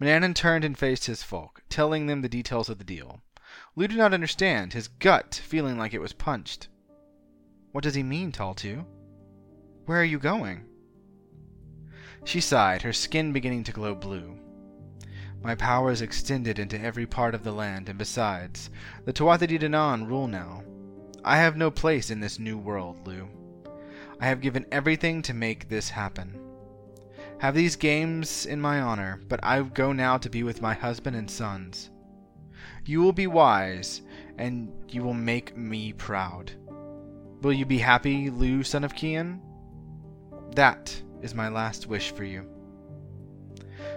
Manannan 0.00 0.34
turned 0.34 0.64
and 0.64 0.78
faced 0.78 1.06
his 1.06 1.22
folk, 1.22 1.62
telling 1.68 2.06
them 2.06 2.22
the 2.22 2.28
details 2.28 2.68
of 2.68 2.78
the 2.78 2.84
deal. 2.84 3.20
Lugh 3.76 3.88
did 3.88 3.98
not 3.98 4.14
understand, 4.14 4.72
his 4.72 4.88
gut 4.88 5.40
feeling 5.44 5.76
like 5.76 5.92
it 5.92 6.00
was 6.00 6.12
punched. 6.12 6.68
What 7.72 7.84
does 7.84 7.94
he 7.94 8.02
mean, 8.02 8.32
Taltu? 8.32 8.84
Where 9.86 10.00
are 10.00 10.04
you 10.04 10.18
going? 10.18 10.64
She 12.24 12.40
sighed, 12.40 12.82
her 12.82 12.92
skin 12.92 13.32
beginning 13.32 13.64
to 13.64 13.72
glow 13.72 13.94
blue. 13.94 14.38
My 15.42 15.54
power 15.54 15.90
is 15.90 16.00
extended 16.00 16.58
into 16.58 16.80
every 16.80 17.04
part 17.04 17.34
of 17.34 17.44
the 17.44 17.52
land, 17.52 17.88
and 17.88 17.98
besides, 17.98 18.70
the 19.04 19.12
Tuatha 19.12 19.46
De 19.46 19.58
Danann 19.58 20.06
rule 20.08 20.26
now. 20.26 20.62
I 21.22 21.36
have 21.36 21.56
no 21.56 21.70
place 21.70 22.10
in 22.10 22.20
this 22.20 22.38
new 22.38 22.56
world, 22.56 23.06
Lugh. 23.06 23.28
I 24.24 24.28
have 24.28 24.40
given 24.40 24.64
everything 24.72 25.20
to 25.20 25.34
make 25.34 25.68
this 25.68 25.90
happen. 25.90 26.40
Have 27.40 27.54
these 27.54 27.76
games 27.76 28.46
in 28.46 28.58
my 28.58 28.80
honor, 28.80 29.20
but 29.28 29.38
I 29.42 29.60
go 29.60 29.92
now 29.92 30.16
to 30.16 30.30
be 30.30 30.42
with 30.42 30.62
my 30.62 30.72
husband 30.72 31.14
and 31.14 31.30
sons. 31.30 31.90
You 32.86 33.02
will 33.02 33.12
be 33.12 33.26
wise, 33.26 34.00
and 34.38 34.72
you 34.88 35.02
will 35.02 35.12
make 35.12 35.58
me 35.58 35.92
proud. 35.92 36.52
Will 37.42 37.52
you 37.52 37.66
be 37.66 37.76
happy, 37.76 38.30
Lugh, 38.30 38.64
son 38.64 38.82
of 38.82 38.96
Cian? 38.96 39.42
That 40.54 41.02
is 41.20 41.34
my 41.34 41.48
last 41.48 41.86
wish 41.86 42.10
for 42.10 42.24
you. 42.24 42.48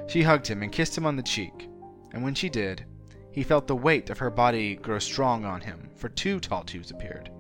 She 0.08 0.24
hugged 0.24 0.48
him 0.48 0.62
and 0.62 0.74
kissed 0.74 0.98
him 0.98 1.06
on 1.06 1.16
the 1.16 1.24
cheek, 1.24 1.70
and 2.12 2.22
when 2.22 2.36
she 2.36 2.50
did, 2.50 2.86
he 3.32 3.44
felt 3.44 3.66
the 3.66 3.78
weight 3.78 4.10
of 4.10 4.18
her 4.18 4.30
body 4.30 4.76
grow 4.76 5.00
strong 5.00 5.46
on 5.46 5.62
him, 5.62 5.90
for 5.96 6.10
two 6.10 6.42
tall 6.42 6.66
Taltus 6.66 6.92
appeared. 6.92 7.32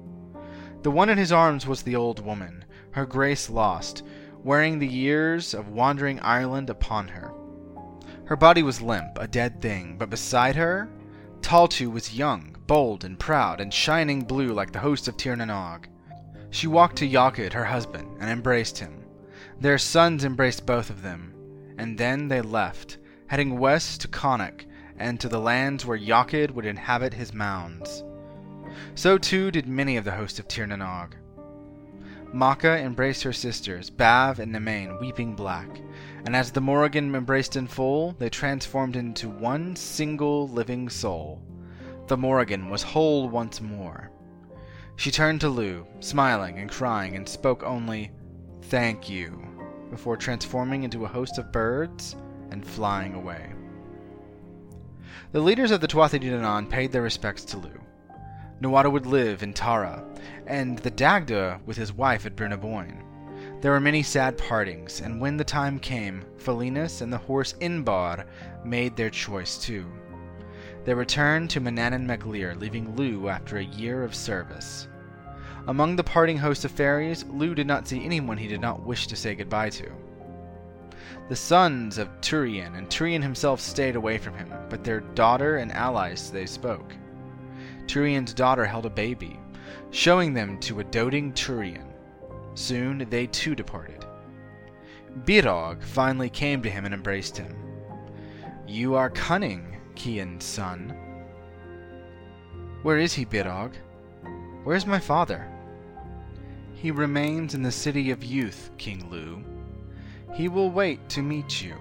The 0.83 0.91
one 0.91 1.09
in 1.09 1.17
his 1.17 1.33
arms 1.33 1.67
was 1.67 1.81
the 1.81 1.97
old 1.97 2.25
woman, 2.25 2.63
her 2.97 3.05
grace 3.05 3.47
lost, 3.47 4.01
wearing 4.43 4.79
the 4.79 4.87
years 4.87 5.53
of 5.53 5.69
wandering 5.69 6.19
Ireland 6.19 6.69
upon 6.71 7.07
her. 7.07 7.31
Her 8.25 8.35
body 8.35 8.63
was 8.63 8.81
limp, 8.81 9.19
a 9.19 9.27
dead 9.27 9.61
thing, 9.61 9.97
but 9.99 10.09
beside 10.09 10.55
her, 10.55 10.89
Taltu 11.41 11.91
was 11.91 12.15
young, 12.17 12.57
bold, 12.65 13.05
and 13.05 13.19
proud, 13.19 13.61
and 13.61 13.71
shining 13.71 14.23
blue 14.23 14.47
like 14.47 14.71
the 14.71 14.79
host 14.79 15.07
of 15.07 15.15
Tir 15.15 15.35
na 15.35 15.45
Nog. 15.45 15.87
She 16.49 16.65
walked 16.65 16.95
to 16.97 17.07
Eochaid, 17.07 17.53
her 17.53 17.65
husband, 17.65 18.17
and 18.19 18.31
embraced 18.31 18.79
him. 18.79 19.05
Their 19.59 19.77
sons 19.77 20.25
embraced 20.25 20.65
both 20.65 20.89
of 20.89 21.03
them, 21.03 21.35
and 21.77 21.99
then 21.99 22.27
they 22.29 22.41
left, 22.41 22.97
heading 23.27 23.59
west 23.59 24.01
to 24.01 24.07
Connacht 24.07 24.65
and 24.97 25.19
to 25.19 25.29
the 25.29 25.39
lands 25.39 25.85
where 25.85 25.99
Eochaid 25.99 26.49
would 26.49 26.65
inhabit 26.65 27.13
his 27.13 27.31
mounds. 27.31 28.03
So 28.95 29.19
too 29.19 29.51
did 29.51 29.67
many 29.67 29.97
of 29.97 30.03
the 30.03 30.13
host 30.13 30.39
of 30.39 30.47
Tir 30.47 30.65
na 30.65 31.07
Macha 32.33 32.77
embraced 32.77 33.23
her 33.23 33.33
sisters, 33.33 33.89
Bav 33.89 34.39
and 34.39 34.53
Nemain, 34.53 34.99
weeping 34.99 35.33
black, 35.33 35.81
and 36.25 36.35
as 36.35 36.51
the 36.51 36.61
Morrigan 36.61 37.15
embraced 37.15 37.55
in 37.55 37.67
full, 37.67 38.13
they 38.19 38.29
transformed 38.29 38.95
into 38.95 39.29
one 39.29 39.75
single 39.75 40.47
living 40.49 40.89
soul. 40.89 41.41
The 42.07 42.17
Morrigan 42.17 42.69
was 42.69 42.83
whole 42.83 43.29
once 43.29 43.61
more. 43.61 44.11
She 44.97 45.11
turned 45.11 45.41
to 45.41 45.49
Lugh, 45.49 45.85
smiling 45.99 46.59
and 46.59 46.69
crying, 46.69 47.15
and 47.15 47.27
spoke 47.27 47.63
only, 47.63 48.11
Thank 48.63 49.09
you, 49.09 49.47
before 49.89 50.17
transforming 50.17 50.83
into 50.83 51.05
a 51.05 51.09
host 51.09 51.37
of 51.37 51.51
birds 51.51 52.15
and 52.51 52.65
flying 52.65 53.13
away. 53.13 53.53
The 55.31 55.39
leaders 55.39 55.71
of 55.71 55.81
the 55.81 55.87
Tuatha 55.87 56.19
De 56.19 56.29
Danann 56.29 56.69
paid 56.69 56.91
their 56.91 57.01
respects 57.01 57.45
to 57.45 57.57
Lugh. 57.57 57.81
Nuada 58.59 58.91
would 58.91 59.05
live 59.05 59.43
in 59.43 59.53
Tara, 59.53 60.03
and 60.47 60.79
the 60.79 60.89
Dagda 60.89 61.59
with 61.67 61.77
his 61.77 61.93
wife 61.93 62.25
at 62.25 62.39
y 62.39 62.93
There 63.61 63.71
were 63.71 63.79
many 63.79 64.01
sad 64.01 64.35
partings, 64.35 64.99
and 64.99 65.21
when 65.21 65.37
the 65.37 65.43
time 65.43 65.77
came, 65.77 66.25
Felinas 66.37 67.01
and 67.01 67.13
the 67.13 67.19
horse 67.19 67.53
Inbar 67.61 68.25
made 68.65 68.95
their 68.95 69.11
choice 69.11 69.59
too. 69.59 69.85
They 70.85 70.95
returned 70.95 71.51
to 71.51 71.61
Manannan 71.61 72.07
mac 72.07 72.25
Lir, 72.25 72.55
leaving 72.55 72.95
Lugh 72.95 73.29
after 73.29 73.57
a 73.57 73.63
year 73.63 74.03
of 74.03 74.15
service. 74.15 74.87
Among 75.67 75.95
the 75.95 76.03
parting 76.03 76.37
host 76.37 76.65
of 76.65 76.71
fairies, 76.71 77.25
Lugh 77.25 77.53
did 77.53 77.67
not 77.67 77.87
see 77.87 78.03
anyone 78.03 78.39
he 78.39 78.47
did 78.47 78.61
not 78.61 78.83
wish 78.83 79.05
to 79.05 79.15
say 79.15 79.35
goodbye 79.35 79.69
to. 79.69 79.91
The 81.29 81.35
sons 81.35 81.99
of 81.99 82.09
Turian 82.21 82.75
and 82.75 82.89
Turian 82.89 83.21
himself 83.21 83.59
stayed 83.61 83.95
away 83.95 84.17
from 84.17 84.33
him, 84.33 84.51
but 84.69 84.83
their 84.83 85.01
daughter 85.01 85.57
and 85.57 85.71
allies 85.71 86.31
they 86.31 86.47
spoke. 86.47 86.95
Turian's 87.87 88.33
daughter 88.33 88.65
held 88.65 88.85
a 88.85 88.89
baby, 88.89 89.39
showing 89.91 90.33
them 90.33 90.59
to 90.59 90.79
a 90.79 90.83
doting 90.83 91.33
Turian. 91.33 91.87
Soon 92.53 93.07
they 93.09 93.27
too 93.27 93.55
departed. 93.55 94.05
Birog 95.25 95.83
finally 95.83 96.29
came 96.29 96.61
to 96.61 96.69
him 96.69 96.85
and 96.85 96.93
embraced 96.93 97.37
him. 97.37 97.55
You 98.67 98.95
are 98.95 99.09
cunning, 99.09 99.77
Cian's 99.95 100.43
son. 100.43 100.93
Where 102.83 102.97
is 102.97 103.13
he, 103.13 103.25
Birog? 103.25 103.73
Where 104.63 104.75
is 104.75 104.85
my 104.85 104.99
father? 104.99 105.49
He 106.73 106.91
remains 106.91 107.55
in 107.55 107.63
the 107.63 107.71
city 107.71 108.11
of 108.11 108.23
youth, 108.23 108.69
King 108.77 109.09
Lugh. 109.09 109.43
He 110.35 110.47
will 110.47 110.69
wait 110.69 111.09
to 111.09 111.21
meet 111.21 111.63
you. 111.63 111.75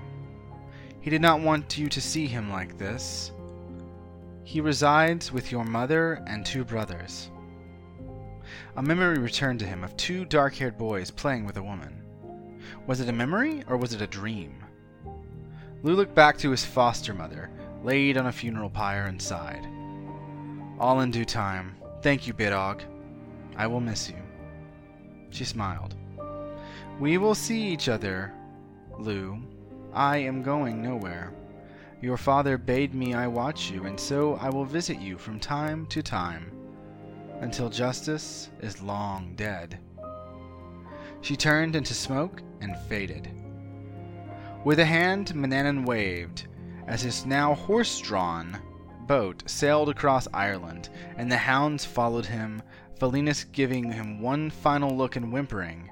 He 1.01 1.11
did 1.11 1.21
not 1.21 1.41
want 1.41 1.77
you 1.77 1.89
to 1.89 2.01
see 2.01 2.27
him 2.27 2.51
like 2.51 2.79
this. 2.79 3.33
He 4.47 4.61
resides 4.61 5.33
with 5.33 5.51
your 5.51 5.65
mother 5.65 6.23
and 6.29 6.47
two 6.47 6.65
brothers. 6.65 7.33
A 8.77 8.83
memory 8.83 9.19
returned 9.19 9.59
to 9.59 9.67
him 9.67 9.83
of 9.83 9.97
two 9.97 10.25
dark 10.25 10.55
haired 10.55 10.79
boys 10.79 11.11
playing 11.11 11.45
with 11.47 11.57
a 11.57 11.63
woman. 11.65 12.01
Was 12.87 13.01
it 13.01 13.09
a 13.09 13.13
memory 13.13 13.65
or 13.67 13.77
was 13.77 13.93
it 13.93 14.03
a 14.03 14.07
dream? 14.07 14.65
Lugh 15.83 15.97
looked 15.97 16.15
back 16.15 16.39
to 16.39 16.53
his 16.53 16.65
foster 16.65 17.13
mother, 17.13 17.51
laid 17.83 18.17
on 18.17 18.29
a 18.29 18.33
funeral 18.33 18.71
pyre, 18.71 19.07
and 19.07 19.21
sighed. 19.21 19.67
All 20.79 21.01
in 21.01 21.11
due 21.11 21.25
time. 21.25 21.75
Thank 22.01 22.29
you, 22.29 22.33
Birog. 22.33 22.83
I 23.57 23.67
will 23.67 23.81
miss 23.81 24.09
you. 24.09 24.23
She 25.31 25.45
smiled. 25.45 25.97
We 27.01 27.19
will 27.19 27.35
see 27.35 27.67
each 27.67 27.89
other, 27.89 28.33
Lugh. 28.97 29.41
I 29.93 30.19
am 30.19 30.45
going 30.45 30.83
nowhere. 30.83 31.33
Your 32.03 32.17
father 32.19 32.59
bade 32.59 32.95
me 32.95 33.15
I 33.15 33.27
watch 33.27 33.71
you, 33.71 33.85
and 33.85 33.99
so 33.99 34.35
I 34.37 34.51
will 34.51 34.67
visit 34.67 35.01
you 35.01 35.17
from 35.17 35.41
time 35.41 35.87
to 35.87 36.03
time, 36.03 36.53
until 37.41 37.71
justice 37.71 38.51
is 38.61 38.83
long 38.83 39.33
dead. 39.35 39.79
She 41.23 41.37
turned 41.37 41.75
into 41.75 41.95
smoke 41.95 42.43
and 42.61 42.77
faded. 42.89 43.31
With 44.65 44.79
a 44.79 44.85
hand, 44.85 45.33
Manannan 45.35 45.87
waved, 45.87 46.49
as 46.87 47.03
his 47.03 47.25
now 47.25 47.55
horse 47.55 47.99
drawn 48.01 48.59
boat 49.07 49.43
sailed 49.47 49.89
across 49.89 50.29
Ireland, 50.35 50.91
and 51.17 51.31
the 51.31 51.37
hounds 51.37 51.85
followed 51.85 52.27
him, 52.27 52.63
Felinas 52.99 53.45
giving 53.53 53.91
him 53.91 54.21
one 54.21 54.51
final 54.51 54.97
look 54.97 55.17
and 55.17 55.33
whimpering, 55.33 55.91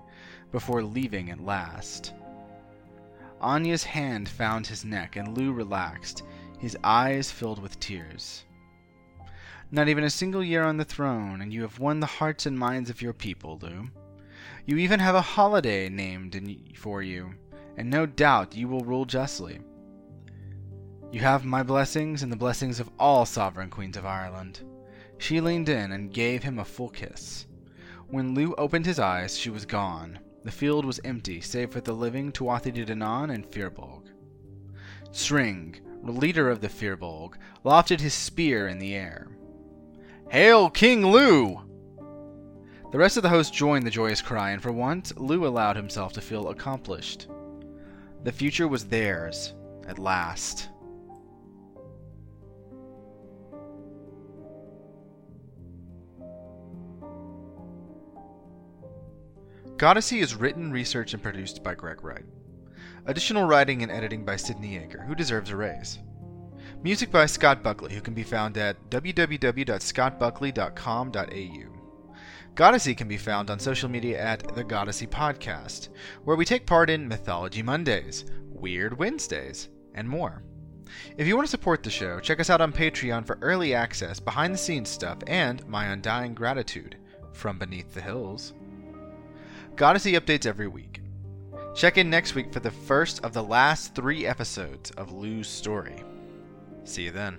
before 0.53 0.83
leaving 0.83 1.31
at 1.31 1.41
last. 1.41 2.13
Aine's 3.45 3.85
hand 3.85 4.29
found 4.29 4.67
his 4.67 4.85
neck, 4.85 5.17
and 5.17 5.37
Lugh 5.37 5.55
relaxed, 5.55 6.23
his 6.59 6.77
eyes 6.83 7.31
filled 7.31 7.61
with 7.61 7.79
tears. 7.79 8.45
Not 9.71 9.89
even 9.89 10.05
a 10.05 10.11
single 10.11 10.43
year 10.43 10.63
on 10.63 10.77
the 10.77 10.85
throne, 10.85 11.41
and 11.41 11.53
you 11.53 11.63
have 11.63 11.79
won 11.79 12.01
the 12.01 12.07
hearts 12.07 12.47
and 12.47 12.59
minds 12.59 12.89
of 12.89 13.03
your 13.03 13.13
people, 13.13 13.59
Lugh. 13.61 13.89
You 14.67 14.79
even 14.79 15.01
have 15.01 15.15
a 15.15 15.21
holiday 15.21 15.89
named 15.89 16.35
in, 16.35 16.73
for 16.75 17.03
you, 17.03 17.35
and 17.77 17.91
no 17.91 18.07
doubt 18.07 18.57
you 18.57 18.69
will 18.69 18.85
rule 18.85 19.05
justly. 19.05 19.61
You 21.13 21.21
have 21.21 21.45
my 21.45 21.63
blessings 21.63 22.23
and 22.23 22.33
the 22.33 22.37
blessings 22.37 22.81
of 22.81 22.91
all 22.99 23.27
sovereign 23.27 23.71
queens 23.71 23.97
of 23.97 24.07
Ireland. 24.07 24.63
She 25.19 25.41
leaned 25.41 25.69
in 25.69 25.93
and 25.93 26.13
gave 26.13 26.43
him 26.43 26.59
a 26.59 26.65
full 26.65 26.89
kiss. 26.89 27.47
When 28.09 28.35
Lugh 28.35 28.55
opened 28.59 28.87
his 28.87 28.99
eyes, 28.99 29.39
she 29.39 29.51
was 29.51 29.67
gone, 29.67 30.19
the 30.45 30.53
field 30.53 30.85
was 30.85 31.01
empty, 31.05 31.41
save 31.41 31.73
for 31.73 31.81
the 31.81 31.93
living 31.93 32.31
Tuatha 32.31 32.71
De 32.71 32.85
Danann 32.85 33.33
and 33.35 33.47
Firbolg. 33.47 34.03
Sreng, 35.11 35.81
leader 36.03 36.51
of 36.51 36.61
the 36.61 36.69
Firbolg, 36.69 37.37
lofted 37.65 38.01
his 38.01 38.13
spear 38.13 38.69
in 38.69 38.79
the 38.79 38.95
air. 38.95 39.29
Hail 40.31 40.69
King 40.69 41.03
Lugh! 41.03 41.63
The 42.93 42.99
rest 42.99 43.17
of 43.17 43.23
the 43.23 43.29
host 43.31 43.55
joined 43.55 43.87
the 43.87 43.91
joyous 43.91 44.21
cry, 44.21 44.51
and 44.51 44.63
for 44.63 44.71
once 44.71 45.13
Lugh 45.17 45.43
allowed 45.45 45.77
himself 45.77 46.13
to 46.13 46.21
feel 46.21 46.49
accomplished. 46.49 47.27
The 48.23 48.33
future 48.33 48.69
was 48.69 48.85
theirs, 48.85 49.55
at 49.89 49.99
last. 49.99 50.69
Goddessy 59.77 60.23
is 60.23 60.37
written, 60.37 60.71
researched, 60.71 61.15
and 61.15 61.23
produced 61.23 61.65
by 61.65 61.75
Greg 61.75 62.05
Wright. 62.05 62.25
Additional 63.07 63.45
writing 63.45 63.83
and 63.83 63.91
editing 63.91 64.25
by 64.25 64.37
Sydney 64.37 64.79
Yeager, 64.79 65.05
who 65.05 65.17
deserves 65.17 65.51
a 65.51 65.57
raise. 65.57 65.99
Music 66.83 67.11
by 67.11 67.27
Scott 67.27 67.63
Buckley, 67.63 67.93
who 67.93 68.01
can 68.01 68.15
be 68.15 68.23
found 68.23 68.57
at 68.57 68.89
www.scottbuckley.com.au. 68.91 71.75
Goddessy 72.55 72.97
can 72.97 73.09
be 73.09 73.17
found 73.17 73.51
on 73.51 73.59
social 73.59 73.89
media 73.89 74.21
at 74.21 74.55
The 74.55 74.63
Goddessy 74.63 75.09
Podcast, 75.09 75.89
where 76.23 76.37
we 76.37 76.45
take 76.45 76.67
part 76.67 76.89
in 76.89 77.09
Mythology 77.09 77.63
Mondays, 77.63 78.25
Weird 78.49 78.97
Wednesdays, 78.97 79.71
and 79.95 80.09
more. 80.09 80.45
If 81.19 81.27
you 81.27 81.35
want 81.35 81.49
to 81.49 81.51
support 81.51 81.83
the 81.83 81.91
show, 81.91 82.21
check 82.21 82.39
us 82.39 82.49
out 82.49 82.61
on 82.61 82.73
Patreon 82.73 83.27
for 83.27 83.41
early 83.43 83.75
access, 83.75 84.21
behind 84.21 84.55
the 84.55 84.59
scenes 84.59 84.89
stuff, 84.89 85.19
and 85.27 85.67
my 85.67 85.87
undying 85.87 86.33
gratitude 86.33 86.97
from 87.33 87.59
beneath 87.59 87.93
the 87.93 88.01
hills. 88.01 88.53
Goddessy 89.77 90.17
updates 90.17 90.47
every 90.47 90.69
week. 90.69 91.01
Check 91.75 91.99
in 91.99 92.09
next 92.09 92.37
week 92.37 92.53
for 92.53 92.61
the 92.61 92.71
first 92.71 93.25
of 93.25 93.33
the 93.33 93.43
last 93.43 93.93
three 93.93 94.25
episodes 94.25 94.93
of 94.93 95.13
Lugh's 95.13 95.49
story. 95.49 96.05
See 96.85 97.03
you 97.03 97.11
then. 97.11 97.39